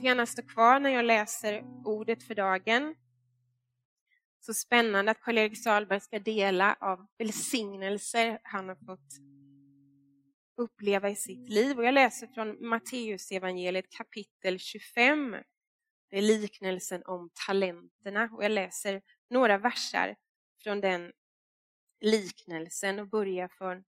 får 0.00 0.06
gärna 0.06 0.26
stå 0.26 0.42
kvar 0.42 0.80
när 0.80 0.90
jag 0.90 1.04
läser 1.04 1.64
ordet 1.84 2.22
för 2.22 2.34
dagen. 2.34 2.94
Så 4.40 4.54
spännande 4.54 5.10
att 5.10 5.20
Karl-Erik 5.20 5.62
Salberg 5.62 6.00
ska 6.00 6.18
dela 6.18 6.76
av 6.80 7.06
välsignelser 7.18 8.40
han 8.42 8.68
har 8.68 8.76
fått 8.76 9.18
uppleva 10.56 11.10
i 11.10 11.16
sitt 11.16 11.48
liv. 11.48 11.78
Och 11.78 11.84
jag 11.84 11.94
läser 11.94 12.26
från 12.26 12.68
Matteus 12.68 13.30
evangeliet 13.32 13.90
kapitel 13.90 14.58
25. 14.58 15.36
Det 16.10 16.18
är 16.18 16.22
liknelsen 16.22 17.02
om 17.06 17.30
talenterna 17.46 18.30
och 18.32 18.44
jag 18.44 18.52
läser 18.52 19.02
några 19.30 19.58
versar 19.58 20.16
från 20.62 20.80
den 20.80 21.12
liknelsen 22.00 22.98
och 22.98 23.08
börjar 23.08 23.48
från, 23.48 23.84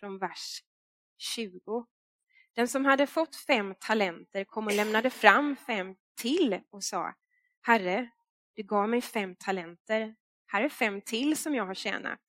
från 0.00 0.18
vers 0.18 0.62
20. 1.16 1.86
Den 2.58 2.68
som 2.68 2.84
hade 2.84 3.06
fått 3.06 3.36
fem 3.36 3.74
talenter 3.80 4.44
kom 4.44 4.66
och 4.66 4.72
lämnade 4.72 5.10
fram 5.10 5.56
fem 5.56 5.94
till 6.20 6.60
och 6.70 6.84
sa 6.84 7.14
Herre, 7.62 8.10
du 8.54 8.62
gav 8.62 8.88
mig 8.88 9.02
fem 9.02 9.34
talenter. 9.34 10.14
Här 10.46 10.62
är 10.62 10.68
fem 10.68 11.00
till 11.00 11.36
som 11.36 11.54
jag 11.54 11.66
har 11.66 11.74
tjänat. 11.74 12.20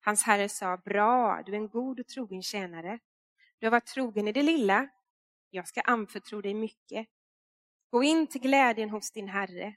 Hans 0.00 0.22
herre 0.22 0.48
sa, 0.48 0.76
bra, 0.76 1.42
du 1.46 1.52
är 1.52 1.56
en 1.56 1.68
god 1.68 2.00
och 2.00 2.06
trogen 2.06 2.42
tjänare. 2.42 2.98
Du 3.58 3.66
har 3.66 3.70
varit 3.70 3.86
trogen 3.86 4.28
i 4.28 4.32
det 4.32 4.42
lilla. 4.42 4.88
Jag 5.50 5.68
ska 5.68 5.80
anförtro 5.80 6.40
dig 6.40 6.54
mycket. 6.54 7.06
Gå 7.90 8.02
in 8.02 8.26
till 8.26 8.40
glädjen 8.40 8.90
hos 8.90 9.10
din 9.10 9.28
herre. 9.28 9.74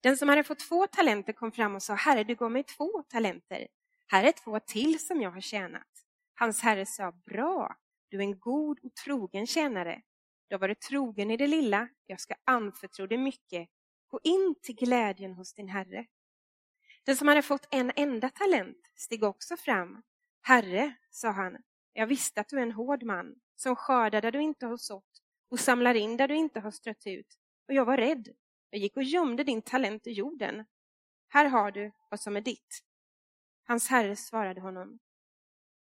Den 0.00 0.16
som 0.16 0.28
hade 0.28 0.42
fått 0.42 0.68
två 0.68 0.86
talenter 0.86 1.32
kom 1.32 1.52
fram 1.52 1.74
och 1.74 1.82
sa, 1.82 1.94
Herre, 1.94 2.24
du 2.24 2.34
gav 2.34 2.50
mig 2.50 2.62
två 2.62 3.02
talenter. 3.08 3.68
Här 4.06 4.24
är 4.24 4.32
två 4.32 4.60
till 4.60 5.06
som 5.06 5.22
jag 5.22 5.30
har 5.30 5.40
tjänat. 5.40 5.88
Hans 6.34 6.62
herre 6.62 6.86
sa, 6.86 7.12
bra, 7.12 7.76
du 8.12 8.18
är 8.18 8.22
en 8.22 8.38
god 8.38 8.78
och 8.82 8.94
trogen 8.94 9.46
tjänare. 9.46 10.02
Du 10.48 10.54
har 10.54 10.60
varit 10.60 10.80
trogen 10.80 11.30
i 11.30 11.36
det 11.36 11.46
lilla, 11.46 11.88
jag 12.06 12.20
ska 12.20 12.34
anförtro 12.44 13.06
dig 13.06 13.18
mycket. 13.18 13.68
Gå 14.06 14.20
in 14.22 14.54
till 14.62 14.74
glädjen 14.74 15.34
hos 15.34 15.54
din 15.54 15.68
herre. 15.68 16.06
Den 17.04 17.16
som 17.16 17.28
hade 17.28 17.42
fått 17.42 17.66
en 17.70 17.92
enda 17.96 18.28
talent 18.28 18.92
steg 18.96 19.24
också 19.24 19.56
fram. 19.56 20.02
Herre, 20.42 20.94
sa 21.10 21.30
han, 21.30 21.56
jag 21.92 22.06
visste 22.06 22.40
att 22.40 22.48
du 22.48 22.58
är 22.58 22.62
en 22.62 22.72
hård 22.72 23.02
man 23.02 23.34
som 23.56 23.76
skördar 23.76 24.20
där 24.20 24.32
du 24.32 24.42
inte 24.42 24.66
har 24.66 24.76
sått 24.76 25.22
och 25.48 25.60
samlar 25.60 25.94
in 25.94 26.16
där 26.16 26.28
du 26.28 26.34
inte 26.34 26.60
har 26.60 26.70
strött 26.70 27.06
ut. 27.06 27.38
Och 27.68 27.74
jag 27.74 27.84
var 27.84 27.96
rädd. 27.96 28.28
Jag 28.70 28.80
gick 28.80 28.96
och 28.96 29.02
gömde 29.02 29.44
din 29.44 29.62
talent 29.62 30.06
i 30.06 30.12
jorden. 30.12 30.64
Här 31.28 31.46
har 31.46 31.70
du 31.70 31.92
vad 32.10 32.20
som 32.20 32.36
är 32.36 32.40
ditt. 32.40 32.82
Hans 33.64 33.88
herre 33.88 34.16
svarade 34.16 34.60
honom. 34.60 34.98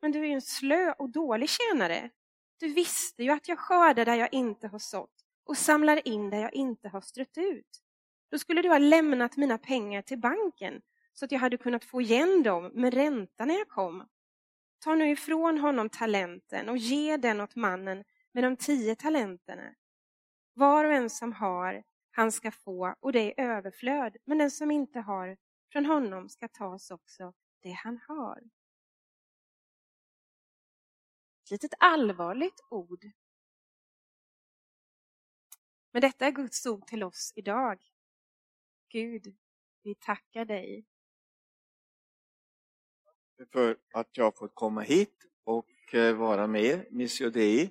Men 0.02 0.12
du 0.12 0.20
är 0.20 0.26
ju 0.26 0.34
en 0.34 0.42
slö 0.42 0.92
och 0.92 1.10
dålig 1.10 1.50
tjänare. 1.50 2.10
Du 2.60 2.74
visste 2.74 3.24
ju 3.24 3.30
att 3.30 3.48
jag 3.48 3.60
skördar 3.60 4.06
där 4.06 4.16
jag 4.16 4.34
inte 4.34 4.68
har 4.68 4.80
sått 4.80 5.26
och 5.46 5.58
samlar 5.58 6.08
in 6.08 6.30
där 6.30 6.38
jag 6.38 6.54
inte 6.54 6.90
har 6.90 7.02
strött 7.02 7.38
ut. 7.38 7.84
Då 8.32 8.40
skulle 8.40 8.62
du 8.62 8.70
ha 8.70 8.78
lämnat 8.78 9.38
mina 9.38 9.58
pengar 9.58 10.02
till 10.02 10.20
banken 10.20 10.82
så 11.14 11.26
att 11.26 11.32
jag 11.32 11.40
hade 11.40 11.58
kunnat 11.58 11.86
få 11.86 12.02
igen 12.02 12.44
dem 12.44 12.72
med 12.74 12.94
ränta 12.94 13.46
när 13.46 13.58
jag 13.58 13.68
kom. 13.68 14.08
Ta 14.84 14.96
nu 14.96 15.12
ifrån 15.12 15.58
honom 15.58 15.90
talenten 15.90 16.70
och 16.70 16.78
ge 16.78 17.18
den 17.18 17.42
åt 17.42 17.56
mannen 17.56 18.04
med 18.32 18.44
de 18.44 18.56
tio 18.56 18.96
talenterna. 18.96 19.74
Var 20.54 20.86
och 20.86 20.94
en 20.94 21.10
som 21.10 21.34
har, 21.34 21.84
han 22.12 22.32
ska 22.32 22.52
få 22.52 22.96
och 23.00 23.12
det 23.12 23.20
är 23.42 23.46
överflöd, 23.46 24.18
men 24.26 24.38
den 24.38 24.52
som 24.52 24.72
inte 24.72 25.00
har, 25.00 25.38
från 25.72 25.86
honom 25.86 26.30
ska 26.30 26.48
tas 26.48 26.92
också 26.92 27.34
det 27.64 27.72
han 27.72 28.00
har. 28.08 28.40
Ett 31.50 31.52
litet 31.52 31.74
allvarligt 31.80 32.62
ord. 32.70 33.06
Men 35.92 36.02
detta 36.02 36.26
är 36.26 36.32
Guds 36.32 36.66
ord 36.66 36.88
till 36.88 37.04
oss 37.04 37.34
idag. 37.36 37.80
Gud, 38.90 39.36
vi 39.84 39.96
tackar 39.96 40.46
dig 40.46 40.86
för 43.52 43.78
att 43.94 44.18
jag 44.18 44.38
fått 44.38 44.56
komma 44.56 44.82
hit 44.82 45.26
och 45.44 45.96
eh, 45.96 46.16
vara 46.16 46.48
med, 46.48 46.86
Missio 46.92 47.30
Dei. 47.30 47.70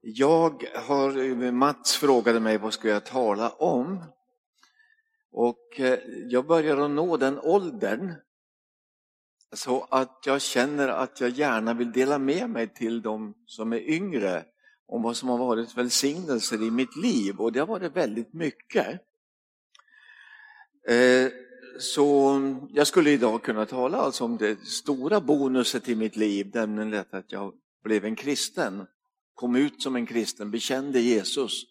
Jag 0.00 0.64
har, 0.74 1.18
eh, 1.18 1.52
Mats 1.52 1.96
frågade 1.96 2.40
mig 2.40 2.58
vad 2.58 2.74
ska 2.74 2.88
jag 2.88 3.06
tala 3.06 3.50
om? 3.50 4.04
Och 5.30 5.80
eh, 5.80 5.98
jag 6.06 6.46
börjar 6.46 6.76
att 6.76 6.90
nå 6.90 7.16
den 7.16 7.38
åldern 7.38 8.14
så 9.52 9.86
att 9.90 10.22
jag 10.26 10.42
känner 10.42 10.88
att 10.88 11.20
jag 11.20 11.30
gärna 11.30 11.74
vill 11.74 11.92
dela 11.92 12.18
med 12.18 12.50
mig 12.50 12.74
till 12.74 13.02
de 13.02 13.34
som 13.46 13.72
är 13.72 13.90
yngre 13.90 14.44
om 14.86 15.02
vad 15.02 15.16
som 15.16 15.28
har 15.28 15.38
varit 15.38 15.76
välsignelser 15.76 16.62
i 16.62 16.70
mitt 16.70 16.96
liv 16.96 17.40
och 17.40 17.52
det 17.52 17.60
har 17.60 17.66
varit 17.66 17.96
väldigt 17.96 18.32
mycket. 18.32 18.86
Eh, 20.88 21.28
så 21.78 22.40
jag 22.70 22.86
skulle 22.86 23.10
idag 23.10 23.42
kunna 23.42 23.66
tala 23.66 23.98
alltså 23.98 24.24
om 24.24 24.36
det 24.36 24.66
stora 24.66 25.20
bonuset 25.20 25.88
i 25.88 25.94
mitt 25.94 26.16
liv, 26.16 26.50
nämligen 26.54 27.04
att 27.10 27.32
jag 27.32 27.52
blev 27.84 28.04
en 28.04 28.16
kristen. 28.16 28.86
Kom 29.34 29.56
ut 29.56 29.82
som 29.82 29.96
en 29.96 30.06
kristen, 30.06 30.50
bekände 30.50 31.00
Jesus 31.00 31.64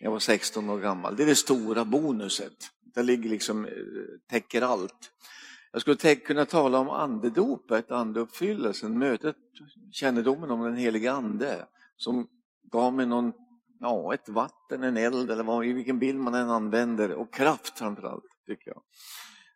när 0.00 0.06
jag 0.06 0.10
var 0.10 0.18
16 0.18 0.70
år 0.70 0.78
gammal. 0.78 1.16
Det 1.16 1.22
är 1.22 1.26
det 1.26 1.34
stora 1.34 1.84
bonuset. 1.84 2.56
Det 2.94 3.02
ligger 3.02 3.30
liksom, 3.30 3.64
eh, 3.64 3.72
täcker 4.30 4.62
allt. 4.62 5.12
Jag 5.76 5.80
skulle 5.80 6.14
kunna 6.16 6.44
tala 6.44 6.78
om 6.78 6.90
andedopet, 6.90 7.90
andeuppfyllelsen, 7.90 8.98
mötet, 8.98 9.36
kännedomen 9.92 10.50
om 10.50 10.62
den 10.62 10.76
helige 10.76 11.12
ande 11.12 11.66
som 11.96 12.28
gav 12.72 12.92
mig 12.92 13.06
någon, 13.06 13.32
ja, 13.80 14.14
ett 14.14 14.28
vatten, 14.28 14.82
en 14.82 14.96
eld 14.96 15.30
eller 15.30 15.44
vad, 15.44 15.66
i 15.66 15.72
vilken 15.72 15.98
bild 15.98 16.18
man 16.18 16.34
än 16.34 16.50
använder 16.50 17.12
och 17.12 17.34
kraft 17.34 17.78
framförallt, 17.78 18.24
tycker 18.46 18.70
jag 18.70 18.82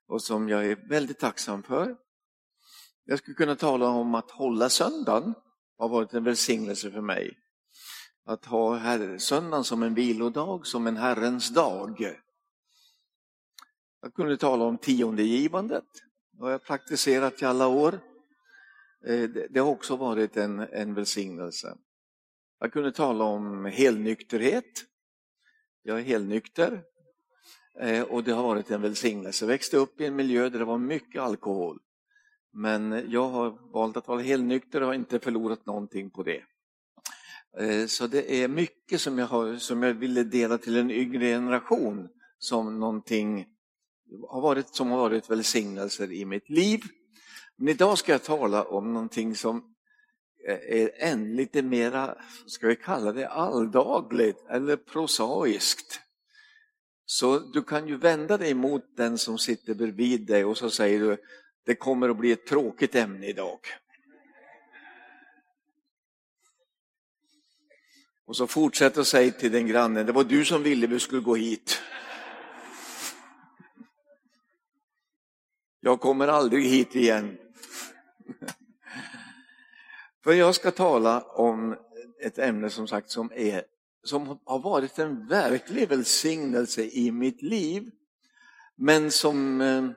och 0.08 0.22
som 0.22 0.48
jag 0.48 0.66
är 0.66 0.88
väldigt 0.88 1.18
tacksam 1.18 1.62
för. 1.62 1.96
Jag 3.04 3.18
skulle 3.18 3.34
kunna 3.34 3.56
tala 3.56 3.88
om 3.88 4.14
att 4.14 4.30
hålla 4.30 4.68
söndagen 4.68 5.34
har 5.78 5.88
varit 5.88 6.14
en 6.14 6.24
välsignelse 6.24 6.90
för 6.90 7.00
mig. 7.00 7.38
Att 8.24 8.44
ha 8.44 8.80
söndagen 9.18 9.64
som 9.64 9.82
en 9.82 9.94
vilodag, 9.94 10.66
som 10.66 10.86
en 10.86 10.96
Herrens 10.96 11.48
dag. 11.48 12.14
Jag 14.02 14.14
kunde 14.14 14.36
tala 14.36 14.64
om 14.64 14.78
tiondegivandet. 14.78 15.84
Det 16.40 16.44
har 16.46 16.50
jag 16.50 16.62
praktiserat 16.62 17.42
i 17.42 17.44
alla 17.44 17.66
år. 17.66 18.00
Eh, 19.06 19.30
det 19.50 19.60
har 19.60 19.68
också 19.68 19.96
varit 19.96 20.36
en, 20.36 20.58
en 20.58 20.94
välsignelse. 20.94 21.76
Jag 22.60 22.72
kunde 22.72 22.92
tala 22.92 23.24
om 23.24 23.64
helnykterhet. 23.64 24.84
Jag 25.82 25.98
är 25.98 26.02
helnykter. 26.02 26.82
Eh, 27.80 28.02
och 28.02 28.24
det 28.24 28.32
har 28.32 28.42
varit 28.42 28.70
en 28.70 28.82
välsignelse. 28.82 29.44
Jag 29.44 29.48
växte 29.48 29.76
upp 29.76 30.00
i 30.00 30.06
en 30.06 30.16
miljö 30.16 30.48
där 30.48 30.58
det 30.58 30.64
var 30.64 30.78
mycket 30.78 31.22
alkohol. 31.22 31.78
Men 32.52 33.10
jag 33.10 33.28
har 33.28 33.72
valt 33.72 33.96
att 33.96 34.08
vara 34.08 34.20
helnykter 34.20 34.80
och 34.80 34.86
har 34.86 34.94
inte 34.94 35.18
förlorat 35.18 35.66
någonting 35.66 36.10
på 36.10 36.22
det. 36.22 36.42
Eh, 37.58 37.86
så 37.86 38.06
det 38.06 38.42
är 38.42 38.48
mycket 38.48 39.00
som 39.00 39.18
jag, 39.18 39.26
har, 39.26 39.56
som 39.56 39.82
jag 39.82 39.94
ville 39.94 40.24
dela 40.24 40.58
till 40.58 40.76
en 40.76 40.90
yngre 40.90 41.24
generation 41.24 42.08
som 42.38 42.80
någonting 42.80 43.46
har 44.28 44.40
varit, 44.40 44.74
som 44.74 44.90
har 44.90 44.98
varit 44.98 45.30
välsignelser 45.30 46.12
i 46.12 46.24
mitt 46.24 46.48
liv. 46.48 46.80
Men 47.56 47.68
idag 47.68 47.98
ska 47.98 48.12
jag 48.12 48.22
tala 48.22 48.64
om 48.64 48.92
någonting 48.92 49.36
som 49.36 49.74
eh, 50.48 50.80
är 50.80 50.90
än 50.98 51.36
lite 51.36 51.62
mera, 51.62 52.14
ska 52.46 52.66
vi 52.66 52.76
kalla 52.76 53.12
det 53.12 53.28
alldagligt 53.28 54.44
eller 54.50 54.76
prosaiskt. 54.76 56.00
Så 57.06 57.38
du 57.38 57.62
kan 57.62 57.88
ju 57.88 57.96
vända 57.96 58.38
dig 58.38 58.54
mot 58.54 58.96
den 58.96 59.18
som 59.18 59.38
sitter 59.38 59.74
bredvid 59.74 60.26
dig 60.26 60.44
och 60.44 60.58
så 60.58 60.70
säger 60.70 61.00
du, 61.00 61.16
det 61.66 61.74
kommer 61.74 62.08
att 62.08 62.16
bli 62.16 62.32
ett 62.32 62.46
tråkigt 62.46 62.94
ämne 62.94 63.26
idag. 63.26 63.58
Och 68.26 68.36
så 68.36 68.46
fortsätt 68.46 68.96
och 68.96 69.06
säg 69.06 69.32
till 69.32 69.52
den 69.52 69.66
grannen, 69.66 70.06
det 70.06 70.12
var 70.12 70.24
du 70.24 70.44
som 70.44 70.62
ville 70.62 70.86
vi 70.86 71.00
skulle 71.00 71.20
gå 71.20 71.34
hit. 71.34 71.82
Jag 75.80 76.00
kommer 76.00 76.28
aldrig 76.28 76.64
hit 76.64 76.96
igen. 76.96 77.38
För 80.24 80.32
jag 80.32 80.54
ska 80.54 80.70
tala 80.70 81.20
om 81.20 81.76
ett 82.22 82.38
ämne 82.38 82.70
som 82.70 82.88
sagt 82.88 83.10
som 83.10 83.32
är 83.34 83.64
som 84.02 84.38
har 84.44 84.58
varit 84.58 84.98
en 84.98 85.26
verklig 85.26 85.88
välsignelse 85.88 86.82
i 86.82 87.10
mitt 87.12 87.42
liv, 87.42 87.90
men 88.76 89.10
som 89.10 89.60
eh, 89.60 89.90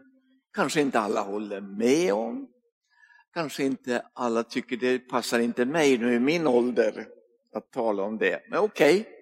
kanske 0.53 0.81
inte 0.81 1.00
alla 1.00 1.21
håller 1.21 1.62
med 1.62 2.13
om. 2.13 2.50
Kanske 3.33 3.63
inte 3.63 4.06
alla 4.13 4.44
tycker 4.44 4.77
det 4.77 5.00
passar 5.00 5.39
inte 5.39 5.65
mig 5.65 5.97
nu 5.97 6.13
i 6.13 6.19
min 6.19 6.47
ålder 6.47 7.07
att 7.53 7.71
tala 7.71 8.03
om 8.03 8.18
det. 8.18 8.44
Men 8.50 8.59
okej, 8.59 9.00
okay, 9.01 9.13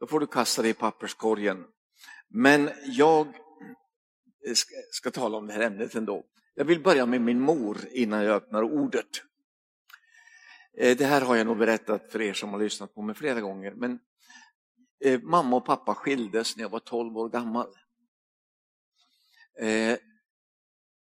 då 0.00 0.06
får 0.06 0.20
du 0.20 0.26
kasta 0.26 0.62
det 0.62 0.68
i 0.68 0.74
papperskorgen. 0.74 1.64
Men 2.28 2.70
jag 2.84 3.26
Eh, 4.46 4.54
ska, 4.54 4.74
ska 4.90 5.10
tala 5.10 5.38
om 5.38 5.46
det 5.46 5.52
här 5.52 5.60
ämnet 5.60 5.94
ändå. 5.94 6.24
Jag 6.54 6.64
vill 6.64 6.82
börja 6.82 7.06
med 7.06 7.20
min 7.20 7.40
mor 7.40 7.78
innan 7.90 8.24
jag 8.24 8.36
öppnar 8.36 8.62
ordet. 8.62 9.22
Eh, 10.78 10.96
det 10.96 11.04
här 11.04 11.20
har 11.20 11.36
jag 11.36 11.46
nog 11.46 11.58
berättat 11.58 12.12
för 12.12 12.22
er 12.22 12.32
som 12.32 12.50
har 12.50 12.58
lyssnat 12.58 12.94
på 12.94 13.02
mig 13.02 13.14
flera 13.14 13.40
gånger, 13.40 13.72
men 13.76 13.98
eh, 15.04 15.20
mamma 15.22 15.56
och 15.56 15.64
pappa 15.64 15.94
skildes 15.94 16.56
när 16.56 16.64
jag 16.64 16.70
var 16.70 16.78
12 16.78 17.18
år 17.18 17.28
gammal. 17.28 17.68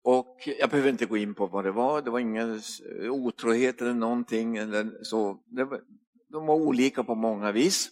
Och 0.03 0.49
jag 0.59 0.71
behöver 0.71 0.91
inte 0.91 1.07
gå 1.07 1.17
in 1.17 1.35
på 1.35 1.47
vad 1.47 1.65
det 1.65 1.71
var, 1.71 2.03
det 2.03 2.11
var 2.11 2.19
ingen 2.19 2.63
otrohet 3.11 3.81
eller 3.81 3.95
någonting. 3.95 4.57
Eller 4.57 5.05
så. 5.05 5.43
De 6.29 6.47
var 6.47 6.55
olika 6.55 7.05
på 7.05 7.15
många 7.15 7.53
vis. 7.53 7.91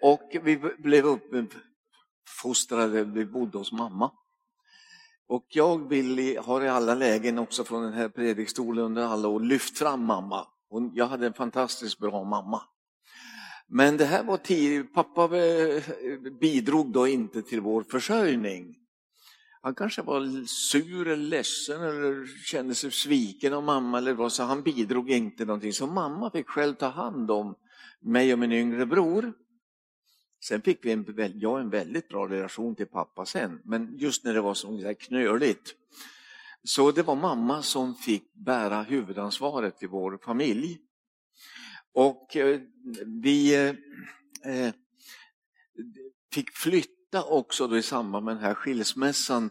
Och 0.00 0.30
vi 0.42 0.56
blev 0.78 1.06
uppfostrade, 2.24 3.04
vi 3.04 3.24
bodde 3.24 3.58
hos 3.58 3.72
mamma. 3.72 4.10
Och 5.28 5.46
jag 5.48 5.88
vill, 5.88 6.38
har 6.38 6.62
i 6.62 6.68
alla 6.68 6.94
lägen 6.94 7.38
också 7.38 7.64
från 7.64 7.82
den 7.82 7.92
här 7.92 8.08
predikstolen 8.08 8.84
under 8.84 9.02
alla 9.02 9.28
år 9.28 9.40
lyft 9.40 9.78
fram 9.78 10.04
mamma. 10.04 10.46
Hon, 10.68 10.90
jag 10.94 11.06
hade 11.06 11.26
en 11.26 11.32
fantastiskt 11.32 11.98
bra 11.98 12.24
mamma. 12.24 12.62
Men 13.68 13.96
det 13.96 14.04
här 14.04 14.24
var 14.24 14.36
tid, 14.36 14.94
pappa 14.94 15.28
bidrog 16.40 16.92
då 16.92 17.06
inte 17.06 17.42
till 17.42 17.60
vår 17.60 17.82
försörjning. 17.82 18.76
Han 19.62 19.74
kanske 19.74 20.02
var 20.02 20.46
sur 20.46 21.08
eller 21.08 21.28
ledsen 21.28 21.82
eller 21.82 22.26
kände 22.44 22.74
sig 22.74 22.90
sviken 22.90 23.52
av 23.52 23.62
mamma 23.62 23.98
eller 23.98 24.12
vad, 24.12 24.32
så 24.32 24.42
han 24.42 24.62
bidrog 24.62 25.10
inte 25.10 25.44
någonting. 25.44 25.72
Så 25.72 25.86
mamma 25.86 26.30
fick 26.30 26.48
själv 26.48 26.74
ta 26.74 26.88
hand 26.88 27.30
om 27.30 27.54
mig 28.00 28.32
och 28.32 28.38
min 28.38 28.52
yngre 28.52 28.86
bror. 28.86 29.32
Sen 30.44 30.62
fick 30.62 30.84
vi 30.84 30.92
en, 30.92 31.32
jag 31.34 31.60
en 31.60 31.70
väldigt 31.70 32.08
bra 32.08 32.28
relation 32.28 32.74
till 32.74 32.86
pappa 32.86 33.26
sen, 33.26 33.60
men 33.64 33.98
just 33.98 34.24
när 34.24 34.34
det 34.34 34.40
var 34.40 34.54
så 34.54 34.70
där 34.70 34.94
knöligt. 34.94 35.74
Så 36.64 36.90
det 36.90 37.02
var 37.02 37.16
mamma 37.16 37.62
som 37.62 37.94
fick 37.94 38.34
bära 38.34 38.82
huvudansvaret 38.82 39.82
i 39.82 39.86
vår 39.86 40.18
familj. 40.24 40.78
Och 41.92 42.36
eh, 42.36 42.60
vi 43.06 43.54
eh, 43.54 43.68
eh, 44.52 44.74
fick 46.32 46.50
flytta 46.50 47.22
också 47.22 47.66
då 47.68 47.78
i 47.78 47.82
samband 47.82 48.24
med 48.24 48.36
den 48.36 48.44
här 48.44 48.54
skilsmässan 48.54 49.50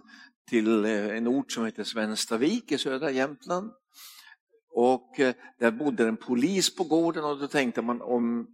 till 0.50 0.86
eh, 0.86 1.18
en 1.18 1.28
ort 1.28 1.52
som 1.52 1.66
heter 1.66 1.84
Svenstavik 1.84 2.72
i 2.72 2.78
södra 2.78 3.12
Jämtland. 3.12 3.72
Och 4.76 5.16
där 5.60 5.72
bodde 5.72 6.08
en 6.08 6.18
polis 6.18 6.76
på 6.76 6.84
gården 6.84 7.24
och 7.24 7.40
då 7.40 7.48
tänkte 7.48 7.82
man 7.82 8.02
om 8.02 8.48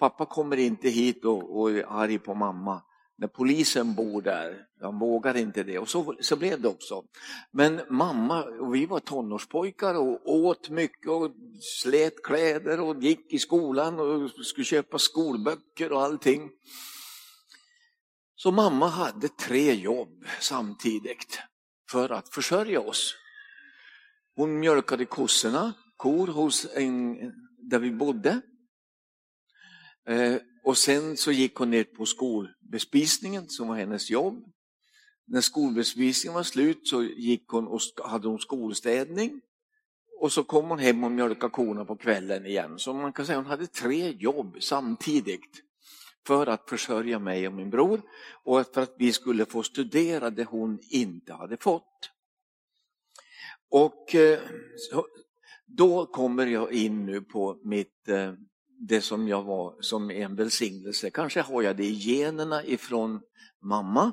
pappa 0.00 0.26
kommer 0.26 0.56
inte 0.56 0.88
hit 0.88 1.24
och, 1.24 1.60
och 1.60 1.70
är 1.70 1.84
arg 1.88 2.18
på 2.18 2.34
mamma 2.34 2.82
när 3.18 3.28
polisen 3.28 3.94
bor 3.94 4.22
där. 4.22 4.66
Han 4.80 4.98
vågar 4.98 5.36
inte 5.36 5.62
det 5.62 5.78
och 5.78 5.88
så, 5.88 6.14
så 6.20 6.36
blev 6.36 6.60
det 6.60 6.68
också. 6.68 7.02
Men 7.52 7.80
mamma 7.90 8.44
och 8.44 8.74
vi 8.74 8.86
var 8.86 9.00
tonårspojkar 9.00 9.94
och 9.94 10.30
åt 10.30 10.70
mycket 10.70 11.10
och 11.10 11.30
slet 11.82 12.22
kläder 12.22 12.80
och 12.80 13.02
gick 13.02 13.32
i 13.32 13.38
skolan 13.38 14.00
och 14.00 14.30
skulle 14.30 14.64
köpa 14.64 14.98
skolböcker 14.98 15.92
och 15.92 16.02
allting. 16.02 16.50
Så 18.36 18.50
mamma 18.50 18.88
hade 18.88 19.28
tre 19.28 19.74
jobb 19.74 20.24
samtidigt 20.40 21.38
för 21.90 22.12
att 22.12 22.28
försörja 22.28 22.80
oss. 22.80 23.14
Hon 24.36 24.60
mjölkade 24.60 25.04
kossorna, 25.04 25.72
kor 25.96 26.26
hos 26.26 26.66
en, 26.74 27.16
där 27.58 27.78
vi 27.78 27.90
bodde. 27.90 28.40
Eh, 30.08 30.36
och 30.64 30.78
sen 30.78 31.16
så 31.16 31.32
gick 31.32 31.54
hon 31.54 31.70
ner 31.70 31.84
på 31.84 32.06
skolbespisningen 32.06 33.48
som 33.48 33.68
var 33.68 33.76
hennes 33.76 34.10
jobb. 34.10 34.44
När 35.26 35.40
skolbespisningen 35.40 36.34
var 36.34 36.42
slut 36.42 36.88
så 36.88 37.02
gick 37.02 37.48
hon 37.48 37.66
och 37.66 37.80
hade 38.04 38.28
hon 38.28 38.38
skolstädning. 38.38 39.40
Och 40.20 40.32
så 40.32 40.44
kom 40.44 40.68
hon 40.68 40.78
hem 40.78 41.04
och 41.04 41.12
mjölkade 41.12 41.50
korna 41.50 41.84
på 41.84 41.96
kvällen 41.96 42.46
igen. 42.46 42.78
Så 42.78 42.92
man 42.92 43.12
kan 43.12 43.26
säga 43.26 43.38
att 43.38 43.44
hon 43.44 43.50
hade 43.50 43.66
tre 43.66 44.10
jobb 44.10 44.56
samtidigt 44.60 45.62
för 46.26 46.46
att 46.46 46.68
försörja 46.68 47.18
mig 47.18 47.46
och 47.46 47.52
min 47.52 47.70
bror 47.70 48.02
och 48.44 48.74
för 48.74 48.80
att 48.80 48.94
vi 48.98 49.12
skulle 49.12 49.44
få 49.44 49.62
studera 49.62 50.30
det 50.30 50.44
hon 50.44 50.78
inte 50.90 51.32
hade 51.32 51.56
fått. 51.56 52.10
Och 53.70 54.14
eh, 54.14 54.38
då 55.66 56.06
kommer 56.06 56.46
jag 56.46 56.72
in 56.72 57.06
nu 57.06 57.20
på 57.20 57.60
mitt 57.64 58.08
eh, 58.08 58.32
det 58.80 59.00
som 59.00 59.28
jag 59.28 59.42
var 59.42 59.74
som 59.80 60.10
en 60.10 60.36
välsignelse. 60.36 61.10
Kanske 61.10 61.40
har 61.40 61.62
jag 61.62 61.76
det 61.76 61.84
i 61.84 61.92
generna 61.92 62.64
ifrån 62.64 63.20
mamma, 63.62 64.12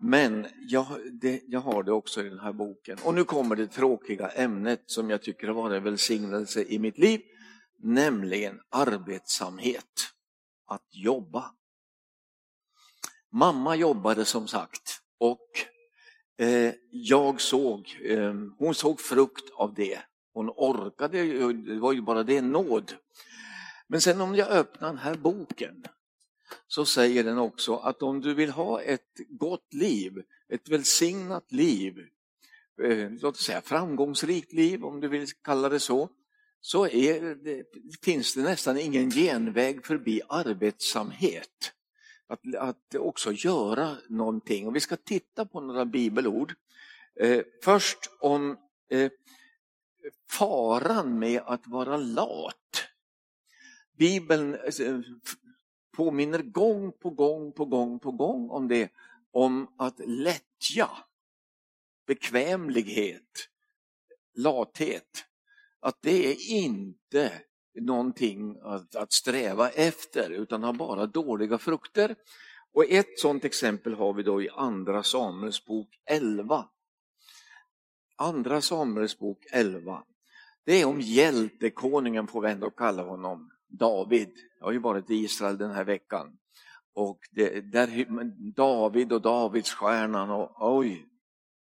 men 0.00 0.46
jag, 0.68 0.86
det, 1.12 1.42
jag 1.46 1.60
har 1.60 1.82
det 1.82 1.92
också 1.92 2.24
i 2.24 2.28
den 2.28 2.38
här 2.38 2.52
boken. 2.52 2.98
Och 3.04 3.14
nu 3.14 3.24
kommer 3.24 3.56
det 3.56 3.66
tråkiga 3.66 4.28
ämnet 4.28 4.82
som 4.86 5.10
jag 5.10 5.22
tycker 5.22 5.46
har 5.46 5.54
varit 5.54 5.76
en 5.76 5.84
välsignelse 5.84 6.64
i 6.68 6.78
mitt 6.78 6.98
liv, 6.98 7.20
nämligen 7.82 8.60
arbetsamhet, 8.70 10.10
att 10.66 10.88
jobba. 10.90 11.44
Mamma 13.32 13.76
jobbade 13.76 14.24
som 14.24 14.48
sagt 14.48 15.00
och 15.18 15.48
eh, 16.46 16.72
jag 16.90 17.40
såg, 17.40 18.00
eh, 18.04 18.34
hon 18.58 18.74
såg 18.74 19.00
frukt 19.00 19.50
av 19.54 19.74
det. 19.74 19.98
Hon 20.32 20.50
orkade, 20.50 21.52
det 21.52 21.78
var 21.78 21.92
ju 21.92 22.02
bara 22.02 22.22
det 22.22 22.42
nåd. 22.42 22.92
Men 23.86 24.00
sen 24.00 24.20
om 24.20 24.34
jag 24.34 24.48
öppnar 24.48 24.88
den 24.88 24.98
här 24.98 25.14
boken 25.14 25.84
så 26.66 26.84
säger 26.84 27.24
den 27.24 27.38
också 27.38 27.76
att 27.76 28.02
om 28.02 28.20
du 28.20 28.34
vill 28.34 28.50
ha 28.50 28.82
ett 28.82 29.20
gott 29.28 29.74
liv, 29.74 30.22
ett 30.48 30.68
välsignat 30.68 31.52
liv, 31.52 31.98
eh, 32.82 33.10
låt 33.10 33.34
oss 33.34 33.44
säga 33.44 33.60
framgångsrikt 33.60 34.52
liv 34.52 34.84
om 34.84 35.00
du 35.00 35.08
vill 35.08 35.26
kalla 35.42 35.68
det 35.68 35.80
så, 35.80 36.08
så 36.60 36.84
det, 36.86 37.64
finns 38.02 38.34
det 38.34 38.42
nästan 38.42 38.78
ingen 38.78 39.10
genväg 39.10 39.86
förbi 39.86 40.20
arbetsamhet. 40.28 41.72
Att, 42.26 42.54
att 42.54 42.94
också 42.94 43.32
göra 43.32 43.96
någonting. 44.08 44.66
Och 44.66 44.76
vi 44.76 44.80
ska 44.80 44.96
titta 44.96 45.46
på 45.46 45.60
några 45.60 45.84
bibelord. 45.84 46.54
Eh, 47.20 47.42
först 47.62 47.98
om 48.20 48.58
eh, 48.90 49.12
faran 50.30 51.18
med 51.18 51.42
att 51.46 51.66
vara 51.66 51.96
lat. 51.96 52.84
Bibeln 53.96 54.54
eh, 54.54 55.00
påminner 55.96 56.42
gång 56.42 56.92
på 56.92 57.10
gång 57.10 57.52
på 57.52 57.64
gång 57.64 57.98
på 57.98 58.10
gång 58.10 58.50
om 58.50 58.68
det, 58.68 58.90
om 59.30 59.74
att 59.76 60.00
lättja, 60.06 60.90
bekvämlighet, 62.06 63.48
lathet, 64.34 65.24
att 65.80 66.02
det 66.02 66.26
är 66.26 66.50
inte 66.50 67.32
någonting 67.80 68.58
att, 68.62 68.96
att 68.96 69.12
sträva 69.12 69.68
efter 69.68 70.30
utan 70.30 70.62
har 70.62 70.72
bara 70.72 71.06
dåliga 71.06 71.58
frukter. 71.58 72.16
Och 72.72 72.84
ett 72.84 73.18
sådant 73.18 73.44
exempel 73.44 73.94
har 73.94 74.12
vi 74.12 74.22
då 74.22 74.42
i 74.42 74.48
Andra 74.48 75.02
Samuels 75.02 75.64
bok 75.64 75.88
11. 76.04 76.68
Andra 78.16 78.60
Samuels 78.60 79.18
bok 79.18 79.46
11. 79.50 80.04
Det 80.64 80.80
är 80.80 80.86
om 80.86 81.00
hjältekonungen, 81.00 82.26
får 82.26 82.40
vi 82.40 82.50
ändå 82.50 82.70
kalla 82.70 83.02
honom, 83.02 83.50
David. 83.68 84.30
Jag 84.58 84.66
har 84.66 84.72
ju 84.72 84.78
varit 84.78 85.10
i 85.10 85.14
Israel 85.14 85.58
den 85.58 85.70
här 85.70 85.84
veckan. 85.84 86.38
Och 86.94 87.18
det, 87.30 87.60
där, 87.60 88.06
David 88.54 89.12
och 89.12 89.22
Davidsstjärnan 89.22 90.30
och 90.30 90.76
oj, 90.76 91.06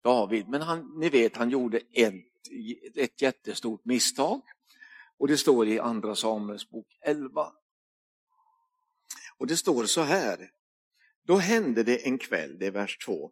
David. 0.04 0.48
Men 0.48 0.62
han, 0.62 0.98
ni 0.98 1.08
vet, 1.08 1.36
han 1.36 1.50
gjorde 1.50 1.80
ett, 1.92 2.14
ett 2.94 3.22
jättestort 3.22 3.84
misstag. 3.84 4.40
Och 5.18 5.28
det 5.28 5.36
står 5.36 5.68
i 5.68 5.78
Andra 5.78 6.14
Samuels 6.14 6.70
bok 6.70 6.98
11. 7.00 7.52
Och 9.38 9.46
det 9.46 9.56
står 9.56 9.84
så 9.84 10.00
här. 10.00 10.50
Då 11.26 11.36
hände 11.36 11.82
det 11.82 12.06
en 12.06 12.18
kväll, 12.18 12.58
det 12.58 12.66
är 12.66 12.70
vers 12.70 12.98
2, 12.98 13.30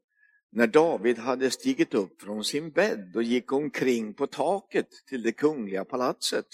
när 0.50 0.66
David 0.66 1.18
hade 1.18 1.50
stigit 1.50 1.94
upp 1.94 2.22
från 2.22 2.44
sin 2.44 2.70
bädd 2.70 3.16
och 3.16 3.22
gick 3.22 3.52
omkring 3.52 4.14
på 4.14 4.26
taket 4.26 4.88
till 5.06 5.22
det 5.22 5.32
kungliga 5.32 5.84
palatset 5.84 6.46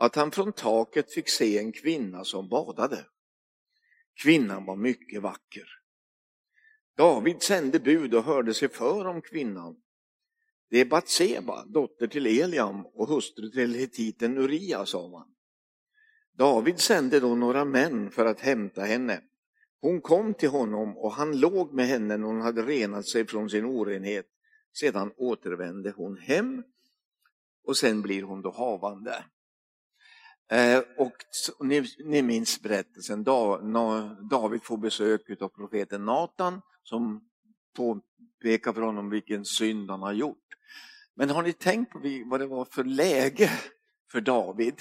att 0.00 0.16
han 0.16 0.30
från 0.30 0.52
taket 0.52 1.12
fick 1.12 1.28
se 1.28 1.58
en 1.58 1.72
kvinna 1.72 2.24
som 2.24 2.48
badade. 2.48 3.04
Kvinnan 4.22 4.64
var 4.64 4.76
mycket 4.76 5.22
vacker. 5.22 5.68
David 6.96 7.42
sände 7.42 7.80
bud 7.80 8.14
och 8.14 8.24
hörde 8.24 8.54
sig 8.54 8.68
för 8.68 9.06
om 9.06 9.22
kvinnan. 9.22 9.76
Det 10.70 10.80
är 10.80 10.84
Batseba, 10.84 11.64
dotter 11.64 12.06
till 12.06 12.26
Eliam 12.26 12.86
och 12.86 13.08
hustru 13.08 13.50
till 13.50 13.74
hetiten 13.74 14.38
Uria, 14.38 14.86
sa 14.86 15.08
man. 15.08 15.34
David 16.32 16.80
sände 16.80 17.20
då 17.20 17.34
några 17.34 17.64
män 17.64 18.10
för 18.10 18.26
att 18.26 18.40
hämta 18.40 18.82
henne. 18.82 19.22
Hon 19.80 20.00
kom 20.00 20.34
till 20.34 20.50
honom 20.50 20.96
och 20.96 21.12
han 21.12 21.40
låg 21.40 21.72
med 21.72 21.86
henne 21.86 22.16
när 22.16 22.26
hon 22.26 22.40
hade 22.40 22.62
renat 22.62 23.06
sig 23.06 23.26
från 23.26 23.50
sin 23.50 23.64
orenhet. 23.64 24.26
Sedan 24.72 25.12
återvände 25.16 25.90
hon 25.96 26.16
hem 26.16 26.62
och 27.64 27.76
sen 27.76 28.02
blir 28.02 28.22
hon 28.22 28.42
då 28.42 28.50
havande. 28.50 29.24
Eh, 30.50 30.82
och 30.96 31.12
ni, 31.60 31.84
ni 32.04 32.22
minns 32.22 32.62
berättelsen, 32.62 33.24
David 34.30 34.62
får 34.62 34.76
besök 34.76 35.42
av 35.42 35.48
profeten 35.48 36.04
Natan 36.04 36.60
som 36.82 37.20
påpekar 37.76 38.72
för 38.72 38.80
honom 38.82 39.10
vilken 39.10 39.44
synd 39.44 39.90
han 39.90 40.02
har 40.02 40.12
gjort. 40.12 40.36
Men 41.14 41.30
har 41.30 41.42
ni 41.42 41.52
tänkt 41.52 41.92
på 41.92 42.00
vad 42.26 42.40
det 42.40 42.46
var 42.46 42.64
för 42.64 42.84
läge 42.84 43.50
för 44.12 44.20
David? 44.20 44.74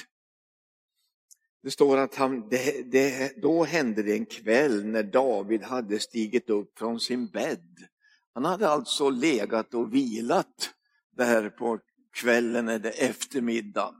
Det 1.64 1.72
står 1.72 1.98
att 1.98 2.16
han, 2.16 2.50
det, 2.50 2.92
det, 2.92 3.42
då 3.42 3.64
hände 3.64 4.04
det 4.04 4.14
en 4.14 4.26
kväll 4.26 4.86
när 4.86 5.04
David 5.04 5.64
hade 5.64 6.00
stigit 6.00 6.50
upp 6.50 6.78
från 6.80 7.00
sin 7.00 7.28
bädd. 7.28 7.88
Han 8.34 8.46
hade 8.46 8.70
alltså 8.70 9.10
legat 9.10 9.74
och 9.74 9.94
vilat 9.94 10.74
där 11.18 11.50
på 11.50 11.80
kvällen 12.14 12.68
eller 12.70 12.94
eftermiddagen. 12.98 13.96